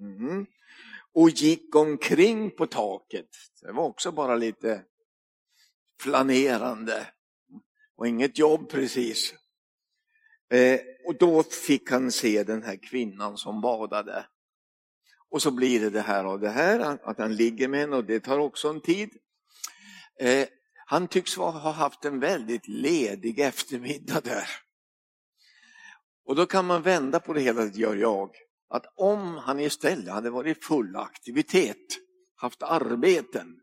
Mm. 0.00 0.46
Och 1.16 1.30
gick 1.30 1.74
omkring 1.74 2.50
på 2.50 2.66
taket. 2.66 3.28
Det 3.62 3.72
var 3.72 3.84
också 3.84 4.12
bara 4.12 4.34
lite 4.34 4.82
flanerande 6.00 7.06
och 7.96 8.08
inget 8.08 8.38
jobb 8.38 8.70
precis. 8.70 9.34
Eh, 10.50 10.80
och 11.06 11.18
då 11.18 11.42
fick 11.42 11.90
han 11.90 12.12
se 12.12 12.42
den 12.42 12.62
här 12.62 12.76
kvinnan 12.76 13.36
som 13.36 13.60
badade. 13.60 14.26
Och 15.30 15.42
så 15.42 15.50
blir 15.50 15.80
det 15.80 15.90
det 15.90 16.00
här 16.00 16.26
och 16.26 16.40
det 16.40 16.50
här, 16.50 16.98
att 17.02 17.18
han 17.18 17.36
ligger 17.36 17.68
med 17.68 17.80
henne 17.80 17.96
och 17.96 18.04
det 18.04 18.20
tar 18.20 18.38
också 18.38 18.68
en 18.68 18.80
tid. 18.80 19.10
Eh, 20.20 20.48
han 20.86 21.08
tycks 21.08 21.36
ha 21.36 21.50
haft 21.50 22.04
en 22.04 22.20
väldigt 22.20 22.68
ledig 22.68 23.38
eftermiddag 23.38 24.20
där. 24.24 24.48
Och 26.24 26.36
då 26.36 26.46
kan 26.46 26.66
man 26.66 26.82
vända 26.82 27.20
på 27.20 27.32
det 27.32 27.40
hela, 27.40 27.64
det 27.64 27.78
gör 27.78 27.96
jag. 27.96 28.45
Att 28.68 28.86
om 28.96 29.36
han 29.36 29.60
istället 29.60 30.14
hade 30.14 30.30
varit 30.30 30.64
full 30.64 30.96
aktivitet, 30.96 31.98
haft 32.36 32.62
arbeten, 32.62 33.60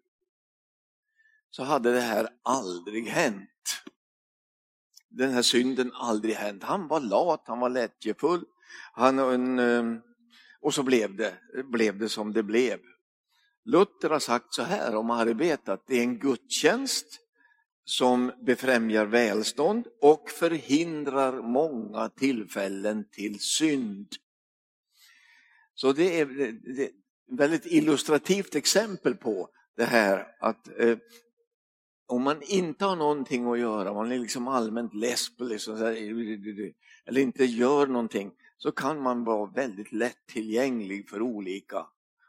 så 1.50 1.64
hade 1.64 1.94
det 1.94 2.02
här 2.02 2.30
aldrig 2.44 3.08
hänt. 3.08 3.50
Den 5.10 5.32
här 5.32 5.42
synden 5.42 5.92
aldrig 5.94 6.36
hänt. 6.36 6.64
Han 6.64 6.88
var 6.88 7.00
lat, 7.00 7.44
han 7.46 7.60
var 7.60 7.70
lättjefull. 7.70 8.46
Han, 8.94 9.20
en, 9.20 9.60
ehm, 9.60 10.02
och 10.62 10.74
så 10.74 10.84
blev 10.84 11.16
det, 11.16 11.38
blev 11.72 11.98
det 11.98 12.10
som 12.10 12.34
det 12.34 12.44
blev. 12.44 12.80
Luther 13.66 14.10
har 14.10 14.20
sagt 14.20 14.54
så 14.54 14.64
här 14.64 14.96
om 14.96 15.10
arbetet, 15.10 15.84
det 15.88 15.96
är 15.96 16.04
en 16.04 16.20
gudstjänst 16.20 17.20
som 17.86 18.32
befrämjar 18.46 19.06
välstånd 19.06 19.88
och 20.02 20.30
förhindrar 20.30 21.42
många 21.42 22.10
tillfällen 22.10 23.06
till 23.12 23.40
synd. 23.40 24.08
Så 25.76 25.94
det 25.94 26.20
är, 26.20 26.50
ett 26.80 26.92
väldigt 27.32 27.66
illustrativt 27.66 28.56
exempel 28.56 29.16
på 29.16 29.50
det 29.78 29.84
här 29.86 30.28
att 30.40 30.80
eh, 30.80 30.98
om 32.08 32.24
man 32.24 32.42
inte 32.42 32.86
har 32.86 32.96
någonting 32.96 33.52
att 33.52 33.60
göra, 33.60 33.94
man 33.94 34.12
är 34.12 34.20
liksom 34.20 34.48
allmänt 34.48 34.94
less 34.94 35.38
på 35.38 35.44
liksom, 35.44 35.76
eller 37.06 37.22
inte 37.22 37.46
gör 37.46 37.88
någonting, 37.88 38.32
så 38.58 38.72
kan 38.72 39.02
man 39.02 39.24
vara 39.24 39.52
väldigt 39.52 39.92
lättillgänglig 39.92 41.10
för 41.10 41.22
olika. 41.22 41.86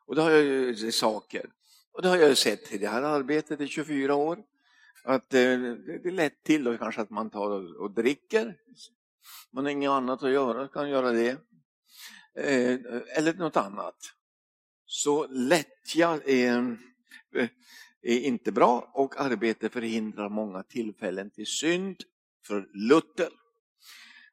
Och 0.07 0.15
det 0.15 0.23
har 0.23 0.31
jag 0.31 0.45
ju 0.45 0.93
saker. 0.93 1.51
Och 1.93 2.03
det 2.03 2.09
har 2.09 2.17
jag 2.17 2.39
sett 2.39 2.73
i 2.73 2.79
det 2.79 2.89
här 2.89 3.03
arbetet 3.03 3.61
i 3.61 3.67
24 3.67 4.15
år. 4.15 4.39
Att 5.05 5.35
eh, 5.35 5.39
det 5.39 6.05
är 6.05 6.11
lätt 6.11 6.45
till 6.45 6.65
då 6.65 6.79
kanske 6.79 7.01
att 7.01 7.11
man 7.11 7.31
tar 7.31 7.81
och 7.81 7.91
dricker. 7.91 8.57
Man 9.53 9.65
har 9.65 9.71
inget 9.71 9.91
annat 9.91 10.23
att 10.23 10.31
göra, 10.31 10.69
kan 10.69 10.91
göra 10.91 11.13
det. 11.13 11.39
Eh, 12.37 12.79
eller 13.17 13.35
något 13.35 13.57
annat. 13.57 13.97
Så 14.87 15.27
lättja 15.27 16.21
är, 16.27 16.77
eh, 17.35 17.49
är 18.03 18.19
inte 18.19 18.53
bra 18.53 18.91
och 18.95 19.21
arbete 19.21 19.69
förhindrar 19.69 20.29
många 20.29 20.63
tillfällen 20.63 21.31
till 21.31 21.47
synd 21.47 21.97
för 22.47 22.69
Luther. 22.75 23.29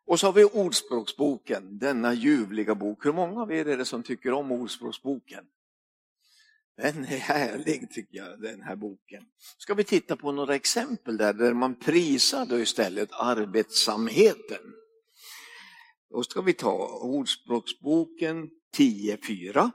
Och 0.05 0.19
så 0.19 0.27
har 0.27 0.33
vi 0.33 0.43
Ordspråksboken, 0.43 1.77
denna 1.77 2.13
ljuvliga 2.13 2.75
bok. 2.75 3.05
Hur 3.05 3.13
många 3.13 3.41
av 3.41 3.51
er 3.51 3.67
är 3.67 3.77
det 3.77 3.85
som 3.85 4.03
tycker 4.03 4.31
om 4.31 4.51
Ordspråksboken? 4.51 5.45
Den 6.77 7.03
är 7.03 7.17
härlig 7.17 7.91
tycker 7.91 8.17
jag, 8.17 8.41
den 8.41 8.61
här 8.61 8.75
boken. 8.75 9.23
Ska 9.57 9.73
vi 9.73 9.83
titta 9.83 10.15
på 10.15 10.31
några 10.31 10.55
exempel 10.55 11.17
där, 11.17 11.33
där 11.33 11.53
man 11.53 11.75
prisar 11.75 12.45
då 12.45 12.59
istället 12.59 13.09
arbetsamheten. 13.11 14.73
Då 16.11 16.23
ska 16.23 16.41
vi 16.41 16.53
ta 16.53 16.99
Ordspråksboken 17.01 18.49
10.4. 18.77 19.71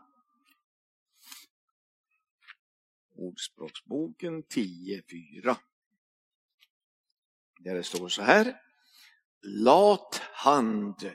Ordspråksboken 3.15 4.45
10.4. 4.45 5.57
Där 7.59 7.75
det 7.75 7.83
står 7.83 8.09
så 8.09 8.23
här. 8.23 8.61
Lat 9.43 10.15
hand 10.33 11.11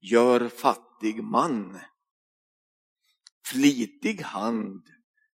gör 0.00 0.48
fattig 0.48 1.22
man. 1.22 1.80
Flitig 3.44 4.20
hand 4.20 4.88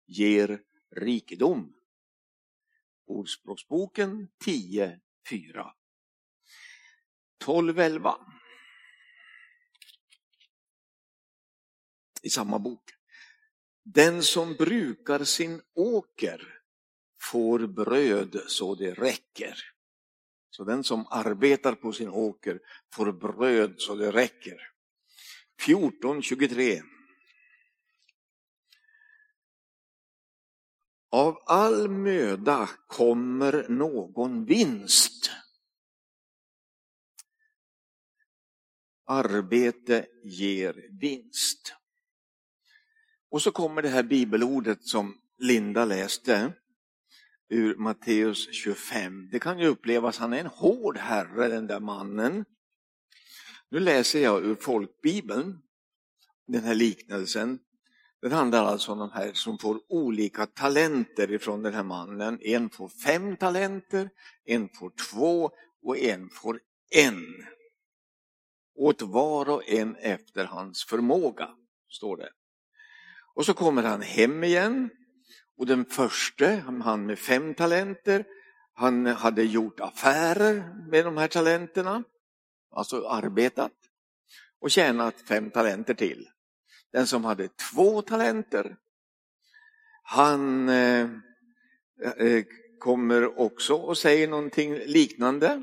ger 0.07 0.63
rikedom. 0.97 1.75
Ordspråksboken 3.07 4.29
10.4. 4.45 5.71
12.11. 7.45 8.40
I 12.23 12.31
samma 12.31 12.59
bok. 12.59 12.91
Den 13.83 14.23
som 14.23 14.55
brukar 14.55 15.25
sin 15.25 15.63
åker 15.75 16.63
får 17.21 17.67
bröd 17.67 18.41
så 18.47 18.75
det 18.75 18.95
räcker. 18.95 19.59
Så 20.51 20.65
den 20.65 20.85
som 20.85 21.07
arbetar 21.11 21.75
på 21.75 21.93
sin 21.93 22.09
åker 22.09 22.61
får 22.95 23.13
bröd 23.13 23.75
så 23.79 23.95
det 23.95 24.13
räcker. 24.13 24.59
14.23. 25.67 26.83
Av 31.13 31.43
all 31.47 31.89
möda 31.89 32.69
kommer 32.87 33.69
någon 33.69 34.45
vinst. 34.45 35.31
Arbete 39.05 40.07
ger 40.25 40.89
vinst. 41.01 41.80
Och 43.31 43.43
så 43.43 43.51
kommer 43.51 43.83
det 43.83 43.89
här 43.89 44.03
bibelordet 44.03 44.85
som 44.85 45.19
Linda 45.39 45.85
läste 45.85 46.53
ur 47.49 47.77
Matteus 47.77 48.55
25. 48.55 49.29
Det 49.33 49.39
kan 49.39 49.59
ju 49.59 49.67
upplevas, 49.67 50.19
han 50.19 50.33
är 50.33 50.39
en 50.39 50.47
hård 50.47 50.97
herre 50.97 51.49
den 51.49 51.67
där 51.67 51.81
mannen. 51.81 52.45
Nu 53.69 53.81
läser 53.81 54.21
jag 54.21 54.45
ur 54.45 54.55
folkbibeln, 54.55 55.63
den 56.47 56.65
här 56.65 56.75
liknelsen. 56.75 57.59
Den 58.23 58.33
handlar 58.33 58.65
alltså 58.65 58.93
om 58.93 58.99
de 58.99 59.11
här 59.11 59.33
som 59.33 59.59
får 59.59 59.81
olika 59.89 60.47
talenter 60.47 61.33
ifrån 61.33 61.63
den 61.63 61.75
här 61.75 61.83
mannen. 61.83 62.39
En 62.43 62.71
får 62.71 62.89
fem 62.89 63.37
talenter, 63.37 64.11
en 64.45 64.69
får 64.69 64.93
två 65.11 65.51
och 65.83 65.99
en 65.99 66.31
får 66.31 66.61
en. 66.91 67.25
Åt 68.75 69.03
var 69.03 69.49
och 69.49 69.69
en 69.69 69.97
efter 69.97 70.45
hans 70.45 70.85
förmåga, 70.85 71.49
står 71.89 72.17
det. 72.17 72.31
Och 73.35 73.47
så 73.47 73.55
kommer 73.55 73.83
han 73.83 74.03
hem 74.03 74.45
igen 74.45 74.91
och 75.59 75.67
den 75.67 75.85
första, 75.85 76.57
han 76.57 77.07
med 77.07 77.19
fem 77.19 77.55
talenter, 77.55 78.25
han 78.75 79.07
hade 79.07 79.43
gjort 79.43 79.81
affärer 79.81 80.87
med 80.91 81.05
de 81.05 81.17
här 81.17 81.29
talenterna, 81.29 82.05
alltså 82.71 83.07
arbetat 83.07 83.73
och 84.61 84.71
tjänat 84.71 85.21
fem 85.21 85.51
talenter 85.51 85.95
till. 85.95 86.29
Den 86.93 87.07
som 87.07 87.25
hade 87.25 87.49
två 87.49 88.03
talenter, 88.03 88.77
han 90.03 90.69
eh, 90.69 91.09
eh 92.17 92.45
kommer 92.79 93.41
också 93.41 93.75
och 93.75 93.99
säger 93.99 94.29
någonting 94.29 94.75
liknande. 94.75 95.63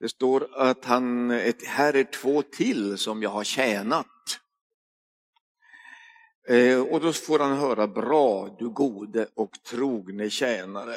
Det 0.00 0.08
står 0.08 0.54
att 0.54 0.84
han, 0.84 1.30
ett, 1.30 1.66
här 1.66 1.96
är 1.96 2.04
två 2.04 2.42
till 2.42 2.98
som 2.98 3.22
jag 3.22 3.30
har 3.30 3.44
tjänat. 3.44 4.06
Eh, 6.48 6.80
och 6.80 7.00
då 7.00 7.12
får 7.12 7.38
han 7.38 7.56
höra, 7.56 7.88
bra 7.88 8.56
du 8.58 8.68
gode 8.68 9.28
och 9.34 9.52
trogne 9.62 10.30
tjänare. 10.30 10.96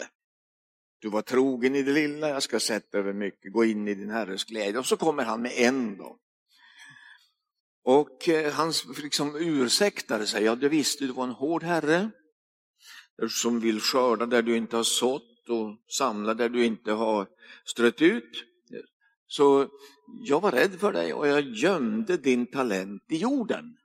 Du 0.99 1.09
var 1.09 1.21
trogen 1.21 1.75
i 1.75 1.83
det 1.83 1.91
lilla, 1.91 2.29
jag 2.29 2.43
ska 2.43 2.59
sätta 2.59 2.97
över 2.97 3.13
mycket, 3.13 3.53
gå 3.53 3.65
in 3.65 3.87
i 3.87 3.93
din 3.93 4.09
herres 4.09 4.43
glädje. 4.43 4.79
Och 4.79 4.85
så 4.85 4.97
kommer 4.97 5.23
han 5.23 5.41
med 5.41 5.51
en 5.55 5.97
då. 5.97 6.17
Och 7.83 8.29
eh, 8.29 8.53
hans 8.53 8.85
han 8.85 8.95
liksom 9.03 9.35
ursäktade 9.35 10.27
sig, 10.27 10.43
ja 10.43 10.55
du 10.55 10.69
visste 10.69 11.05
du 11.05 11.13
var 11.13 11.23
en 11.23 11.29
hård 11.29 11.63
herre 11.63 12.11
som 13.29 13.59
vill 13.59 13.79
skörda 13.79 14.25
där 14.25 14.41
du 14.41 14.57
inte 14.57 14.75
har 14.75 14.83
sått 14.83 15.49
och 15.49 15.77
samla 15.97 16.33
där 16.33 16.49
du 16.49 16.65
inte 16.65 16.91
har 16.91 17.27
strött 17.65 18.01
ut. 18.01 18.45
Så 19.27 19.67
jag 20.23 20.41
var 20.41 20.51
rädd 20.51 20.79
för 20.79 20.93
dig 20.93 21.13
och 21.13 21.27
jag 21.27 21.41
gömde 21.41 22.17
din 22.17 22.51
talent 22.51 23.03
i 23.09 23.17
jorden. 23.17 23.77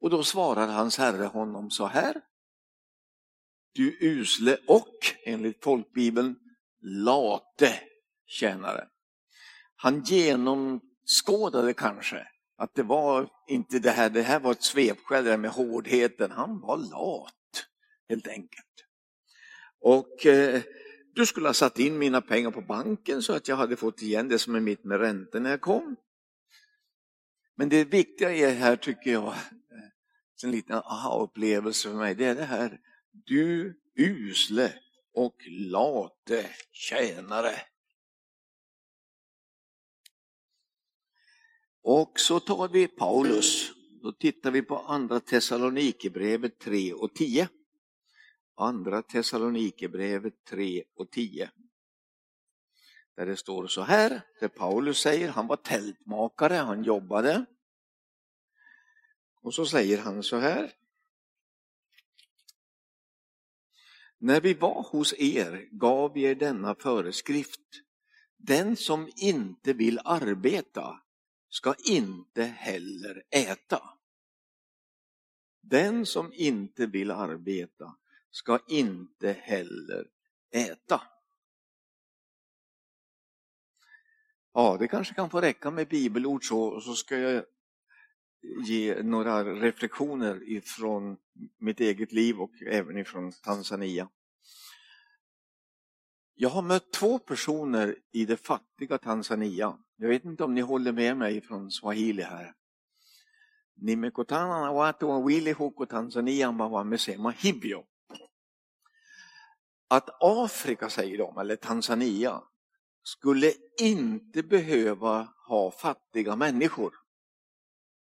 Och 0.00 0.10
då 0.10 0.22
svarar 0.22 0.66
hans 0.66 0.98
herre 0.98 1.24
honom 1.24 1.70
så 1.70 1.86
här. 1.86 2.20
Du 3.72 3.98
usle 4.00 4.58
och, 4.66 4.96
enligt 5.24 5.64
folkbibeln, 5.64 6.36
late 6.82 7.80
tjänare. 8.26 8.88
Han 9.76 10.02
genomskådade 10.02 11.74
kanske 11.74 12.28
Att 12.58 12.74
det 12.74 12.82
var 12.82 13.28
inte 13.48 13.78
det 13.78 13.90
här, 13.90 14.10
det 14.10 14.22
här 14.22 14.40
var 14.40 14.52
ett 14.52 14.62
svepskäl 14.62 15.24
det 15.24 15.36
med 15.36 15.50
hårdheten. 15.50 16.30
Han 16.30 16.60
var 16.60 16.76
lat, 16.76 17.66
helt 18.08 18.28
enkelt. 18.28 18.66
Och 19.80 20.26
eh, 20.26 20.62
du 21.14 21.26
skulle 21.26 21.48
ha 21.48 21.54
satt 21.54 21.78
in 21.78 21.98
mina 21.98 22.20
pengar 22.20 22.50
på 22.50 22.60
banken 22.60 23.22
så 23.22 23.32
att 23.32 23.48
jag 23.48 23.56
hade 23.56 23.76
fått 23.76 24.02
igen 24.02 24.28
det 24.28 24.38
som 24.38 24.54
är 24.54 24.60
mitt 24.60 24.84
med 24.84 25.00
räntor 25.00 25.40
när 25.40 25.50
jag 25.50 25.60
kom. 25.60 25.96
Men 27.56 27.68
det 27.68 27.84
viktiga 27.84 28.32
är 28.34 28.54
här 28.54 28.76
tycker 28.76 29.12
jag, 29.12 29.34
en 30.44 30.50
liten 30.50 30.76
aha-upplevelse 30.76 31.88
för 31.88 31.96
mig, 31.96 32.14
det 32.14 32.24
är 32.24 32.34
det 32.34 32.44
här, 32.44 32.80
du 33.12 33.80
usle 33.94 34.72
och 35.14 35.36
late 35.48 36.50
tjänare. 36.72 37.54
Och 41.82 42.20
så 42.20 42.40
tar 42.40 42.68
vi 42.68 42.88
Paulus, 42.88 43.72
då 44.02 44.12
tittar 44.12 44.50
vi 44.50 44.62
på 44.62 44.78
andra 44.78 45.20
Thessalonikerbrevet 45.20 46.58
3 46.58 46.92
och 46.92 47.14
10. 47.14 47.48
Andra 48.56 49.02
Thessalonikerbrevet 49.02 50.44
3 50.44 50.84
och 50.96 51.10
10. 51.10 51.50
Där 53.16 53.26
det 53.26 53.36
står 53.36 53.66
så 53.66 53.82
här, 53.82 54.20
där 54.40 54.48
Paulus 54.48 54.98
säger, 54.98 55.28
han 55.28 55.46
var 55.46 55.56
tältmakare, 55.56 56.54
han 56.54 56.84
jobbade. 56.84 57.44
Och 59.46 59.54
så 59.54 59.66
säger 59.66 59.98
han 59.98 60.22
så 60.22 60.36
här. 60.36 60.72
När 64.18 64.40
vi 64.40 64.54
var 64.54 64.82
hos 64.82 65.14
er 65.18 65.68
gav 65.70 66.12
vi 66.12 66.22
er 66.22 66.34
denna 66.34 66.74
föreskrift. 66.74 67.60
Den 68.36 68.76
som 68.76 69.10
inte 69.16 69.72
vill 69.72 70.00
arbeta 70.04 71.00
ska 71.48 71.74
inte 71.84 72.42
heller 72.42 73.22
äta. 73.30 73.82
Den 75.60 76.06
som 76.06 76.32
inte 76.32 76.86
vill 76.86 77.10
arbeta 77.10 77.96
ska 78.30 78.58
inte 78.68 79.32
heller 79.32 80.10
äta. 80.50 81.02
Ja, 84.52 84.76
det 84.78 84.88
kanske 84.88 85.14
kan 85.14 85.30
få 85.30 85.40
räcka 85.40 85.70
med 85.70 85.88
bibelord 85.88 86.44
så, 86.48 86.80
så 86.80 86.94
ska 86.94 87.18
jag 87.18 87.44
ge 88.64 89.02
några 89.02 89.44
reflektioner 89.44 90.48
ifrån 90.48 91.16
mitt 91.58 91.80
eget 91.80 92.12
liv 92.12 92.40
och 92.40 92.62
även 92.66 92.98
ifrån 92.98 93.32
Tanzania. 93.32 94.08
Jag 96.34 96.48
har 96.48 96.62
mött 96.62 96.92
två 96.92 97.18
personer 97.18 97.96
i 98.12 98.24
det 98.24 98.36
fattiga 98.36 98.98
Tanzania. 98.98 99.78
Jag 99.96 100.08
vet 100.08 100.24
inte 100.24 100.44
om 100.44 100.54
ni 100.54 100.60
håller 100.60 100.92
med 100.92 101.16
mig 101.16 101.40
från 101.40 101.70
swahili 101.70 102.22
här. 102.22 102.54
Nimekutana 103.76 104.60
na 104.60 104.72
watu 104.72 105.06
wawili 105.06 105.52
huko 105.52 105.86
Tanzania 105.86 106.48
ambao 106.48 106.68
wamesema 106.68 107.30
hivyo. 107.30 107.84
Att 109.88 110.08
Afrika, 110.20 110.90
säger 110.90 111.18
de, 111.18 111.38
eller 111.38 111.56
Tanzania, 111.56 112.42
skulle 113.02 113.52
inte 113.80 114.42
behöva 114.42 115.28
ha 115.48 115.70
fattiga 115.70 116.36
människor. 116.36 117.05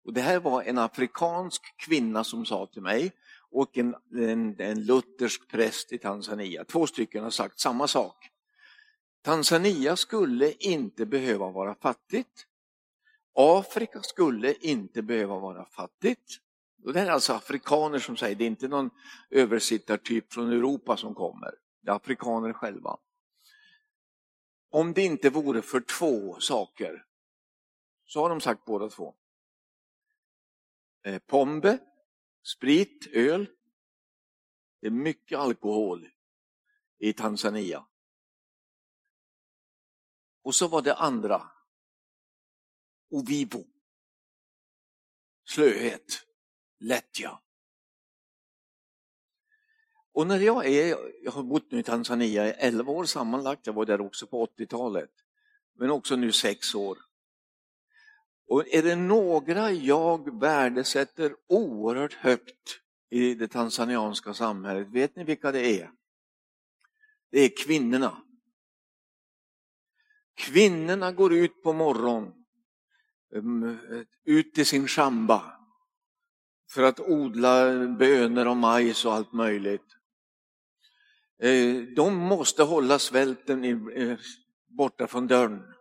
Och 0.07 0.13
Det 0.13 0.21
här 0.21 0.39
var 0.39 0.63
en 0.63 0.77
afrikansk 0.77 1.77
kvinna 1.77 2.23
som 2.23 2.45
sa 2.45 2.65
till 2.65 2.81
mig 2.81 3.11
och 3.51 3.77
en, 3.77 3.95
en, 4.15 4.55
en 4.59 4.85
luthersk 4.85 5.47
präst 5.47 5.93
i 5.93 5.97
Tanzania. 5.97 6.63
Två 6.63 6.87
stycken 6.87 7.23
har 7.23 7.29
sagt 7.29 7.59
samma 7.59 7.87
sak. 7.87 8.29
Tanzania 9.21 9.95
skulle 9.95 10.51
inte 10.51 11.05
behöva 11.05 11.51
vara 11.51 11.75
fattigt. 11.75 12.45
Afrika 13.35 14.01
skulle 14.01 14.53
inte 14.53 15.01
behöva 15.01 15.39
vara 15.39 15.65
fattigt. 15.65 16.37
Och 16.83 16.93
det 16.93 16.99
är 16.99 17.11
alltså 17.11 17.33
afrikaner 17.33 17.99
som 17.99 18.17
säger, 18.17 18.35
det 18.35 18.43
är 18.43 18.47
inte 18.47 18.67
någon 18.67 18.89
översittartyp 19.29 20.33
från 20.33 20.51
Europa 20.51 20.97
som 20.97 21.15
kommer. 21.15 21.55
Det 21.81 21.91
är 21.91 21.95
afrikaner 21.95 22.53
själva. 22.53 22.97
Om 24.71 24.93
det 24.93 25.03
inte 25.03 25.29
vore 25.29 25.61
för 25.61 25.79
två 25.79 26.39
saker, 26.39 27.05
så 28.05 28.21
har 28.21 28.29
de 28.29 28.41
sagt 28.41 28.65
båda 28.65 28.89
två. 28.89 29.13
Eh, 31.07 31.19
Pombe, 31.19 31.79
sprit, 32.43 33.07
öl. 33.13 33.49
Det 34.81 34.87
är 34.87 34.91
mycket 34.91 35.39
alkohol 35.39 36.09
i 36.97 37.13
Tanzania. 37.13 37.87
Och 40.43 40.55
så 40.55 40.67
var 40.67 40.81
det 40.81 40.95
andra. 40.95 41.51
Ovivo. 43.09 43.65
Slöhet. 45.45 46.25
Lättja. 46.79 47.41
Och 50.11 50.27
när 50.27 50.39
jag 50.39 50.65
är, 50.65 50.97
jag 51.23 51.31
har 51.31 51.43
bott 51.43 51.71
nu 51.71 51.79
i 51.79 51.83
Tanzania 51.83 52.47
i 52.47 52.51
11 52.51 52.91
år 52.91 53.05
sammanlagt, 53.05 53.67
jag 53.67 53.73
var 53.73 53.85
där 53.85 54.01
också 54.01 54.27
på 54.27 54.45
80-talet, 54.45 55.11
men 55.73 55.91
också 55.91 56.15
nu 56.15 56.31
6 56.31 56.75
år. 56.75 57.06
Och 58.47 58.67
är 58.67 58.83
det 58.83 58.95
några 58.95 59.71
jag 59.71 60.39
värdesätter 60.39 61.35
oerhört 61.47 62.13
högt 62.13 62.79
i 63.09 63.33
det 63.33 63.47
tanzanianska 63.47 64.33
samhället, 64.33 64.87
vet 64.87 65.15
ni 65.15 65.23
vilka 65.23 65.51
det 65.51 65.81
är? 65.81 65.91
Det 67.31 67.39
är 67.39 67.65
kvinnorna. 67.65 68.21
Kvinnorna 70.35 71.11
går 71.11 71.33
ut 71.33 71.63
på 71.63 71.73
morgonen, 71.73 72.33
mm, 73.35 73.77
ut 74.25 74.53
till 74.53 74.65
sin 74.65 74.87
shamba 74.87 75.57
för 76.69 76.83
att 76.83 76.99
odla 76.99 77.87
bönor 77.87 78.47
och 78.47 78.57
majs 78.57 79.05
och 79.05 79.13
allt 79.13 79.33
möjligt. 79.33 79.97
Eh, 81.39 81.75
de 81.95 82.15
måste 82.15 82.63
hålla 82.63 82.99
svälten 82.99 83.63
eh, 83.89 84.17
borta 84.67 85.07
från 85.07 85.27
dörren. 85.27 85.76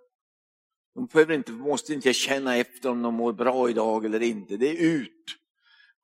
De 0.96 1.06
behöver 1.06 1.34
inte, 1.34 1.52
måste 1.52 1.94
inte 1.94 2.12
känna 2.12 2.56
efter 2.56 2.90
om 2.90 3.02
de 3.02 3.14
mår 3.14 3.32
bra 3.32 3.70
idag 3.70 4.04
eller 4.04 4.22
inte. 4.22 4.56
Det 4.56 4.68
är 4.68 4.82
ut 4.82 5.24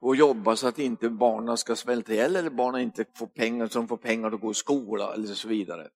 och 0.00 0.16
jobba 0.16 0.56
så 0.56 0.68
att 0.68 0.78
inte 0.78 1.10
barnen 1.10 1.56
ska 1.56 1.76
svälta 1.76 2.12
ihjäl 2.12 2.36
eller 2.36 2.50
barnen 2.50 2.80
inte 2.80 3.04
får 3.16 3.26
pengar 3.26 3.66
så 3.66 3.78
de 3.78 3.88
får 3.88 3.96
pengar 3.96 4.32
att 4.32 4.40
gå 4.40 4.50
i 4.50 4.54
skola 4.54 5.14
eller 5.14 5.26
så 5.26 5.48
vidare. 5.48 5.88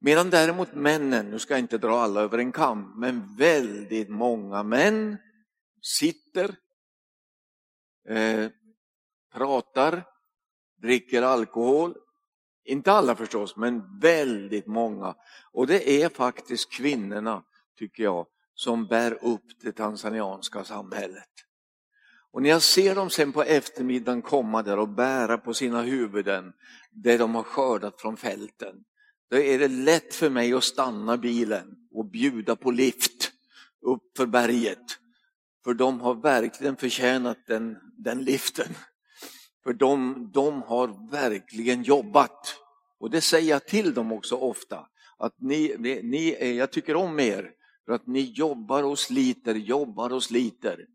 Medan 0.00 0.30
däremot 0.30 0.74
männen, 0.74 1.30
nu 1.30 1.38
ska 1.38 1.54
jag 1.54 1.60
inte 1.60 1.78
dra 1.78 1.98
alla 1.98 2.20
över 2.20 2.38
en 2.38 2.52
kam, 2.52 2.92
men 2.96 3.36
väldigt 3.36 4.08
många 4.08 4.62
män 4.62 5.16
sitter, 5.82 6.54
eh, 8.08 8.48
pratar, 9.32 10.02
dricker 10.82 11.22
alkohol. 11.22 11.94
Inte 12.64 12.92
alla 12.92 13.16
förstås, 13.16 13.56
men 13.56 13.98
väldigt 14.00 14.66
många. 14.66 15.14
Och 15.52 15.66
det 15.66 16.02
är 16.02 16.08
faktiskt 16.08 16.72
kvinnorna, 16.72 17.42
tycker 17.78 18.02
jag, 18.02 18.26
som 18.54 18.86
bär 18.86 19.24
upp 19.24 19.44
det 19.62 19.72
tanzanianska 19.72 20.64
samhället. 20.64 21.28
Och 22.32 22.42
när 22.42 22.50
jag 22.50 22.62
ser 22.62 22.94
dem 22.94 23.10
sen 23.10 23.32
på 23.32 23.42
eftermiddagen 23.42 24.22
komma 24.22 24.62
där 24.62 24.78
och 24.78 24.88
bära 24.88 25.38
på 25.38 25.54
sina 25.54 25.82
huvuden 25.82 26.52
det 26.90 27.16
de 27.16 27.34
har 27.34 27.42
skördat 27.42 28.00
från 28.00 28.16
fälten, 28.16 28.74
då 29.30 29.36
är 29.36 29.58
det 29.58 29.68
lätt 29.68 30.14
för 30.14 30.30
mig 30.30 30.54
att 30.54 30.64
stanna 30.64 31.16
bilen 31.16 31.76
och 31.90 32.06
bjuda 32.06 32.56
på 32.56 32.70
lift 32.70 33.32
upp 33.82 34.16
för 34.16 34.26
berget. 34.26 34.98
För 35.64 35.74
de 35.74 36.00
har 36.00 36.14
verkligen 36.14 36.76
förtjänat 36.76 37.38
den, 37.46 37.76
den 37.98 38.24
liften. 38.24 38.68
För 39.64 39.72
de, 39.72 40.30
de 40.32 40.62
har 40.62 41.10
verkligen 41.10 41.82
jobbat. 41.82 42.56
Och 42.98 43.10
det 43.10 43.20
säger 43.20 43.50
jag 43.50 43.66
till 43.66 43.94
dem 43.94 44.12
också 44.12 44.36
ofta. 44.36 44.86
Att 45.18 45.34
ni, 45.40 45.76
ni 46.02 46.36
är, 46.38 46.52
jag 46.52 46.72
tycker 46.72 46.96
om 46.96 47.20
er 47.20 47.50
för 47.84 47.92
att 47.92 48.06
ni 48.06 48.20
jobbar 48.20 48.82
och 48.82 48.98
sliter, 48.98 49.54
jobbar 49.54 50.12
och 50.12 50.22
sliter. 50.22 50.86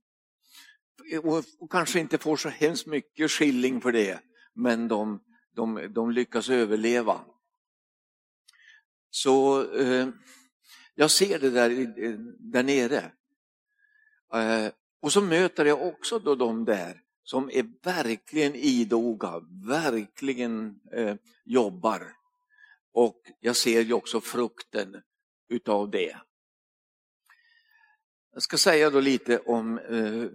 Och, 1.24 1.44
och 1.60 1.72
kanske 1.72 2.00
inte 2.00 2.18
får 2.18 2.38
så 2.38 2.50
hemskt 2.50 2.88
mycket 2.88 3.32
skilling 3.32 3.82
för 3.82 3.92
det, 3.92 4.20
men 4.54 4.88
de, 4.88 5.20
de, 5.56 5.94
de 5.94 6.12
lyckas 6.12 6.50
överleva. 6.50 7.22
Så 9.10 9.64
eh, 9.74 10.08
jag 10.96 11.12
ser 11.12 11.40
det 11.40 11.50
där, 11.50 11.70
där 12.52 12.64
nere. 12.64 13.12
Eh, 14.34 14.72
och 15.02 15.14
så 15.14 15.22
möter 15.22 15.66
jag 15.66 15.88
också 15.88 16.20
då 16.20 16.36
de 16.36 16.66
där 16.66 17.02
som 17.30 17.50
är 17.54 17.66
verkligen 17.84 18.56
idoga, 18.56 19.42
verkligen 19.68 20.80
eh, 20.92 21.16
jobbar. 21.46 22.14
Och 22.94 23.22
jag 23.40 23.56
ser 23.56 23.82
ju 23.82 23.94
också 23.94 24.22
frukten 24.22 25.02
utav 25.50 25.90
det. 25.90 26.18
Jag 28.34 28.42
ska 28.42 28.58
säga 28.58 28.90
då 28.90 29.00
lite 29.00 29.40
om 29.40 29.80
eh, 29.80 30.30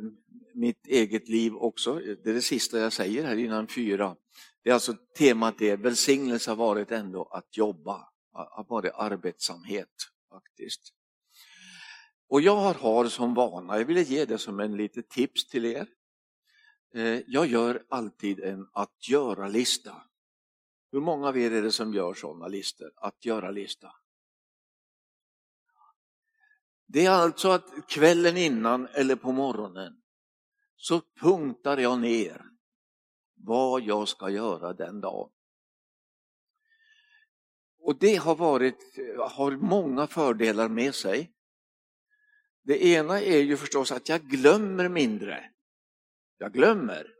mitt 0.54 0.86
eget 0.86 1.28
liv 1.28 1.54
också. 1.54 1.94
Det 1.94 2.30
är 2.30 2.34
det 2.34 2.42
sista 2.42 2.78
jag 2.78 2.92
säger 2.92 3.24
här 3.24 3.36
innan 3.36 3.68
fyra. 3.68 4.16
Det 4.62 4.70
är 4.70 4.74
alltså 4.74 4.94
temat 5.18 5.58
det, 5.58 5.76
välsignelse 5.76 6.50
har 6.50 6.56
varit 6.56 6.90
ändå 6.90 7.24
att 7.24 7.56
jobba, 7.56 8.08
har 8.32 8.66
varit 8.68 8.92
arbetsamhet 8.94 9.94
faktiskt. 10.30 10.92
Och 12.28 12.40
jag 12.40 12.72
har 12.74 13.08
som 13.08 13.34
vana, 13.34 13.78
jag 13.78 13.84
ville 13.84 14.02
ge 14.02 14.24
det 14.24 14.38
som 14.38 14.60
en 14.60 14.76
litet 14.76 15.08
tips 15.08 15.48
till 15.48 15.64
er. 15.64 15.86
Eh, 16.94 17.20
jag 17.26 17.46
gör 17.46 17.84
alltid 17.88 18.40
en 18.40 18.68
att 18.72 19.08
göra-lista. 19.08 20.02
Hur 20.92 21.00
många 21.00 21.28
av 21.28 21.38
er 21.38 21.50
är 21.50 21.62
det 21.62 21.72
som 21.72 21.94
gör 21.94 22.14
sådana 22.14 22.48
listor? 22.48 22.92
Att 22.96 23.24
göra-lista. 23.24 23.92
Det 26.86 27.06
är 27.06 27.10
alltså 27.10 27.48
att 27.48 27.88
kvällen 27.88 28.36
innan 28.36 28.86
eller 28.86 29.16
på 29.16 29.32
morgonen 29.32 30.02
så 30.76 31.00
punktar 31.20 31.78
jag 31.78 32.00
ner 32.00 32.44
vad 33.34 33.82
jag 33.82 34.08
ska 34.08 34.30
göra 34.30 34.72
den 34.72 35.00
dagen. 35.00 35.30
Och 37.78 37.98
det 37.98 38.16
har, 38.16 38.34
varit, 38.36 38.98
har 39.30 39.50
många 39.50 40.06
fördelar 40.06 40.68
med 40.68 40.94
sig. 40.94 41.32
Det 42.62 42.84
ena 42.84 43.20
är 43.20 43.40
ju 43.40 43.56
förstås 43.56 43.92
att 43.92 44.08
jag 44.08 44.22
glömmer 44.22 44.88
mindre. 44.88 45.53
Jag 46.38 46.52
glömmer. 46.52 47.10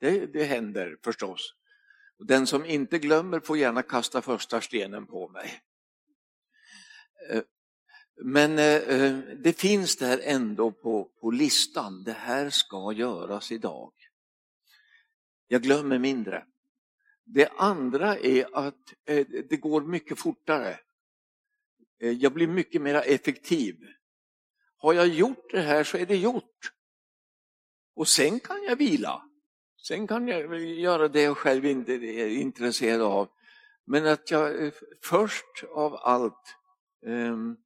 Det, 0.00 0.26
det 0.26 0.44
händer 0.44 0.96
förstås. 1.04 1.54
Den 2.18 2.46
som 2.46 2.64
inte 2.64 2.98
glömmer 2.98 3.40
får 3.40 3.58
gärna 3.58 3.82
kasta 3.82 4.22
första 4.22 4.60
stenen 4.60 5.06
på 5.06 5.28
mig. 5.28 5.60
Eh, 7.30 7.42
men 8.22 8.58
eh, 8.58 8.74
eh, 8.74 9.18
det 9.18 9.52
finns 9.52 9.96
där 9.96 10.20
ändå 10.22 10.72
på, 10.72 11.04
på 11.20 11.30
listan, 11.30 12.04
det 12.04 12.12
här 12.12 12.50
ska 12.50 12.92
göras 12.92 13.52
idag. 13.52 13.92
Jag 15.48 15.62
glömmer 15.62 15.98
mindre. 15.98 16.44
Det 17.24 17.48
andra 17.48 18.18
är 18.18 18.56
att 18.56 18.94
det 19.48 19.60
går 19.60 19.80
mycket 19.80 20.18
fortare. 20.18 20.78
Jag 21.98 22.32
blir 22.32 22.46
mycket 22.46 22.82
mer 22.82 22.94
effektiv. 22.94 23.76
Har 24.76 24.92
jag 24.92 25.08
gjort 25.08 25.50
det 25.50 25.60
här 25.60 25.84
så 25.84 25.96
är 25.96 26.06
det 26.06 26.16
gjort. 26.16 26.72
Och 27.94 28.08
sen 28.08 28.40
kan 28.40 28.62
jag 28.62 28.76
vila. 28.76 29.22
Sen 29.82 30.06
kan 30.06 30.28
jag 30.28 30.60
göra 30.62 31.08
det 31.08 31.22
jag 31.22 31.36
själv 31.36 31.66
inte 31.66 31.92
är 31.92 32.28
intresserad 32.28 33.02
av. 33.02 33.28
Men 33.86 34.06
att 34.06 34.30
jag 34.30 34.64
eh, 34.64 34.72
först 35.02 35.64
av 35.74 35.94
allt 35.94 36.56
um, 37.06 37.56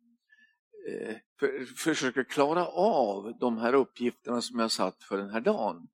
för, 1.41 1.65
försöker 1.77 2.25
klara 2.25 2.67
av 2.67 3.39
de 3.41 3.59
här 3.59 3.75
uppgifterna 3.75 4.43
som 4.43 4.59
jag 4.59 4.71
satt 4.71 5.03
för 5.03 5.19
den 5.19 5.31
här 5.31 5.41
dagen. 5.41 5.89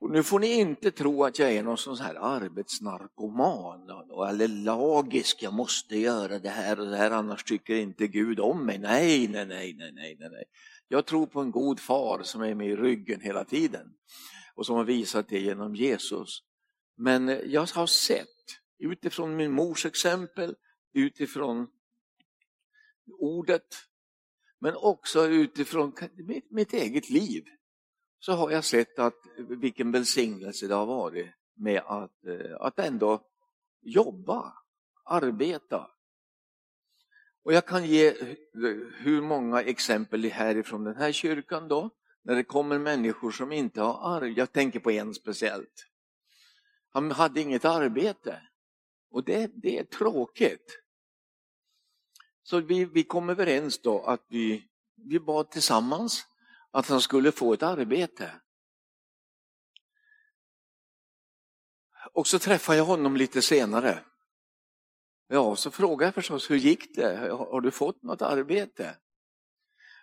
Och 0.00 0.10
nu 0.10 0.22
får 0.22 0.40
ni 0.40 0.52
inte 0.52 0.90
tro 0.90 1.24
att 1.24 1.38
jag 1.38 1.52
är 1.52 1.62
någon 1.62 1.78
sån 1.78 1.98
här 1.98 2.14
arbetsnarkoman 2.14 3.90
eller 4.30 4.48
lagisk, 4.48 5.42
jag 5.42 5.54
måste 5.54 5.98
göra 5.98 6.38
det 6.38 6.48
här 6.48 6.80
och 6.80 6.86
det 6.86 6.96
här 6.96 7.10
annars 7.10 7.44
tycker 7.44 7.74
inte 7.74 8.06
Gud 8.06 8.40
om 8.40 8.66
mig. 8.66 8.78
Nej, 8.78 9.28
nej, 9.28 9.46
nej, 9.46 9.74
nej, 9.78 9.92
nej, 9.92 10.16
nej. 10.18 10.44
Jag 10.88 11.06
tror 11.06 11.26
på 11.26 11.40
en 11.40 11.50
god 11.50 11.80
far 11.80 12.22
som 12.22 12.42
är 12.42 12.54
med 12.54 12.68
i 12.68 12.76
ryggen 12.76 13.20
hela 13.20 13.44
tiden 13.44 13.94
och 14.54 14.66
som 14.66 14.76
har 14.76 14.84
visat 14.84 15.28
det 15.28 15.40
genom 15.40 15.74
Jesus. 15.74 16.42
Men 16.96 17.40
jag 17.44 17.66
har 17.66 17.86
sett 17.86 18.28
utifrån 18.78 19.36
min 19.36 19.52
mors 19.52 19.86
exempel, 19.86 20.56
utifrån 20.92 21.68
ordet, 23.18 23.74
men 24.58 24.76
också 24.76 25.26
utifrån 25.26 25.92
mitt 26.50 26.72
eget 26.72 27.10
liv 27.10 27.44
så 28.18 28.32
har 28.32 28.50
jag 28.50 28.64
sett 28.64 28.98
att 28.98 29.20
vilken 29.36 29.92
välsignelse 29.92 30.66
det 30.66 30.74
har 30.74 30.86
varit 30.86 31.26
med 31.54 31.82
att, 31.86 32.26
eh, 32.26 32.56
att 32.60 32.78
ändå 32.78 33.22
jobba, 33.82 34.52
arbeta. 35.04 35.90
Och 37.46 37.52
jag 37.52 37.66
kan 37.66 37.86
ge 37.86 38.14
hur 38.96 39.20
många 39.20 39.62
exempel 39.62 40.24
härifrån 40.24 40.84
den 40.84 40.96
här 40.96 41.12
kyrkan 41.12 41.68
då, 41.68 41.90
när 42.22 42.34
det 42.34 42.44
kommer 42.44 42.78
människor 42.78 43.30
som 43.30 43.52
inte 43.52 43.80
har 43.80 44.16
arv. 44.16 44.38
Jag 44.38 44.52
tänker 44.52 44.80
på 44.80 44.90
en 44.90 45.14
speciellt. 45.14 45.86
Han 46.90 47.10
hade 47.10 47.40
inget 47.40 47.64
arbete. 47.64 48.42
Och 49.10 49.24
det, 49.24 49.50
det 49.54 49.78
är 49.78 49.84
tråkigt. 49.84 50.82
Så 52.42 52.60
vi, 52.60 52.84
vi 52.84 53.02
kom 53.02 53.30
överens 53.30 53.78
då 53.78 54.02
att 54.02 54.24
vi, 54.28 54.68
vi 54.94 55.20
bad 55.20 55.50
tillsammans 55.50 56.26
att 56.70 56.88
han 56.88 57.00
skulle 57.00 57.32
få 57.32 57.52
ett 57.52 57.62
arbete. 57.62 58.30
Och 62.12 62.26
så 62.26 62.38
träffade 62.38 62.78
jag 62.78 62.84
honom 62.84 63.16
lite 63.16 63.42
senare. 63.42 64.04
Ja, 65.28 65.56
så 65.56 65.70
frågade 65.70 66.06
jag 66.06 66.14
förstås, 66.14 66.50
hur 66.50 66.56
gick 66.56 66.96
det? 66.96 67.28
Har 67.30 67.60
du 67.60 67.70
fått 67.70 68.02
något 68.02 68.22
arbete? 68.22 68.96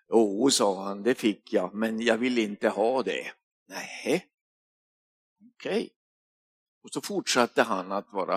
Jo, 0.10 0.50
sa 0.52 0.84
han, 0.84 1.04
det 1.04 1.16
fick 1.16 1.54
jag, 1.54 1.74
men 1.74 2.02
jag 2.02 2.18
vill 2.18 2.38
inte 2.38 2.70
ha 2.70 3.04
det. 3.04 3.32
Nej, 3.68 4.28
okej. 5.56 5.84
Okay. 5.84 5.90
Och 6.84 6.90
så 6.92 7.02
fortsatte 7.02 7.62
han 7.64 7.92
att 7.92 8.14
vara 8.14 8.36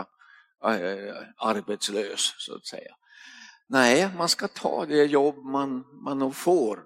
äh, 0.65 1.17
arbetslös, 1.37 2.35
så 2.39 2.55
att 2.55 2.67
säga. 2.67 2.97
Nej, 3.67 4.11
man 4.17 4.29
ska 4.29 4.49
ta 4.49 4.87
det 4.87 5.05
jobb 5.05 5.45
man, 5.45 5.85
man 6.05 6.33
får. 6.33 6.85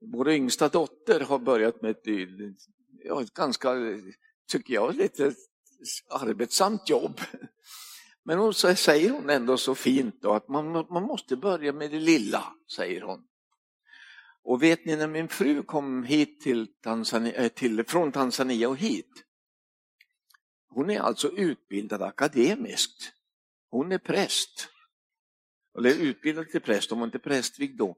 Vår 0.00 0.30
yngsta 0.30 0.68
dotter 0.68 1.20
har 1.20 1.38
börjat 1.38 1.82
med 1.82 1.90
ett, 1.90 2.06
ja, 3.04 3.22
ett 3.22 3.34
ganska, 3.34 3.74
tycker 4.52 4.74
jag, 4.74 4.94
lite 4.94 5.34
arbetsamt 6.10 6.88
jobb. 6.88 7.20
Men 8.24 8.38
hon 8.38 8.54
säger 8.54 9.10
hon 9.10 9.30
ändå 9.30 9.56
så 9.56 9.74
fint 9.74 10.22
då 10.22 10.32
att 10.32 10.48
man, 10.48 10.72
man 10.72 11.02
måste 11.02 11.36
börja 11.36 11.72
med 11.72 11.90
det 11.90 12.00
lilla, 12.00 12.44
säger 12.76 13.00
hon. 13.00 13.26
Och 14.42 14.62
vet 14.62 14.84
ni 14.84 14.96
när 14.96 15.08
min 15.08 15.28
fru 15.28 15.62
kom 15.62 16.04
hit 16.04 16.40
till 16.40 16.66
Tanzania, 16.80 17.34
eh, 17.34 17.48
till, 17.48 17.84
från 17.84 18.12
Tanzania 18.12 18.68
och 18.68 18.76
hit, 18.76 19.24
hon 20.68 20.90
är 20.90 21.00
alltså 21.00 21.28
utbildad 21.28 22.02
akademiskt. 22.02 23.12
Hon 23.70 23.92
är 23.92 23.98
präst. 23.98 24.68
Eller 25.78 25.90
utbildad 25.90 26.48
till 26.48 26.60
präst, 26.60 26.90
hon 26.90 26.98
var 26.98 27.06
inte 27.06 27.18
prästvigd 27.18 27.78
då. 27.78 27.96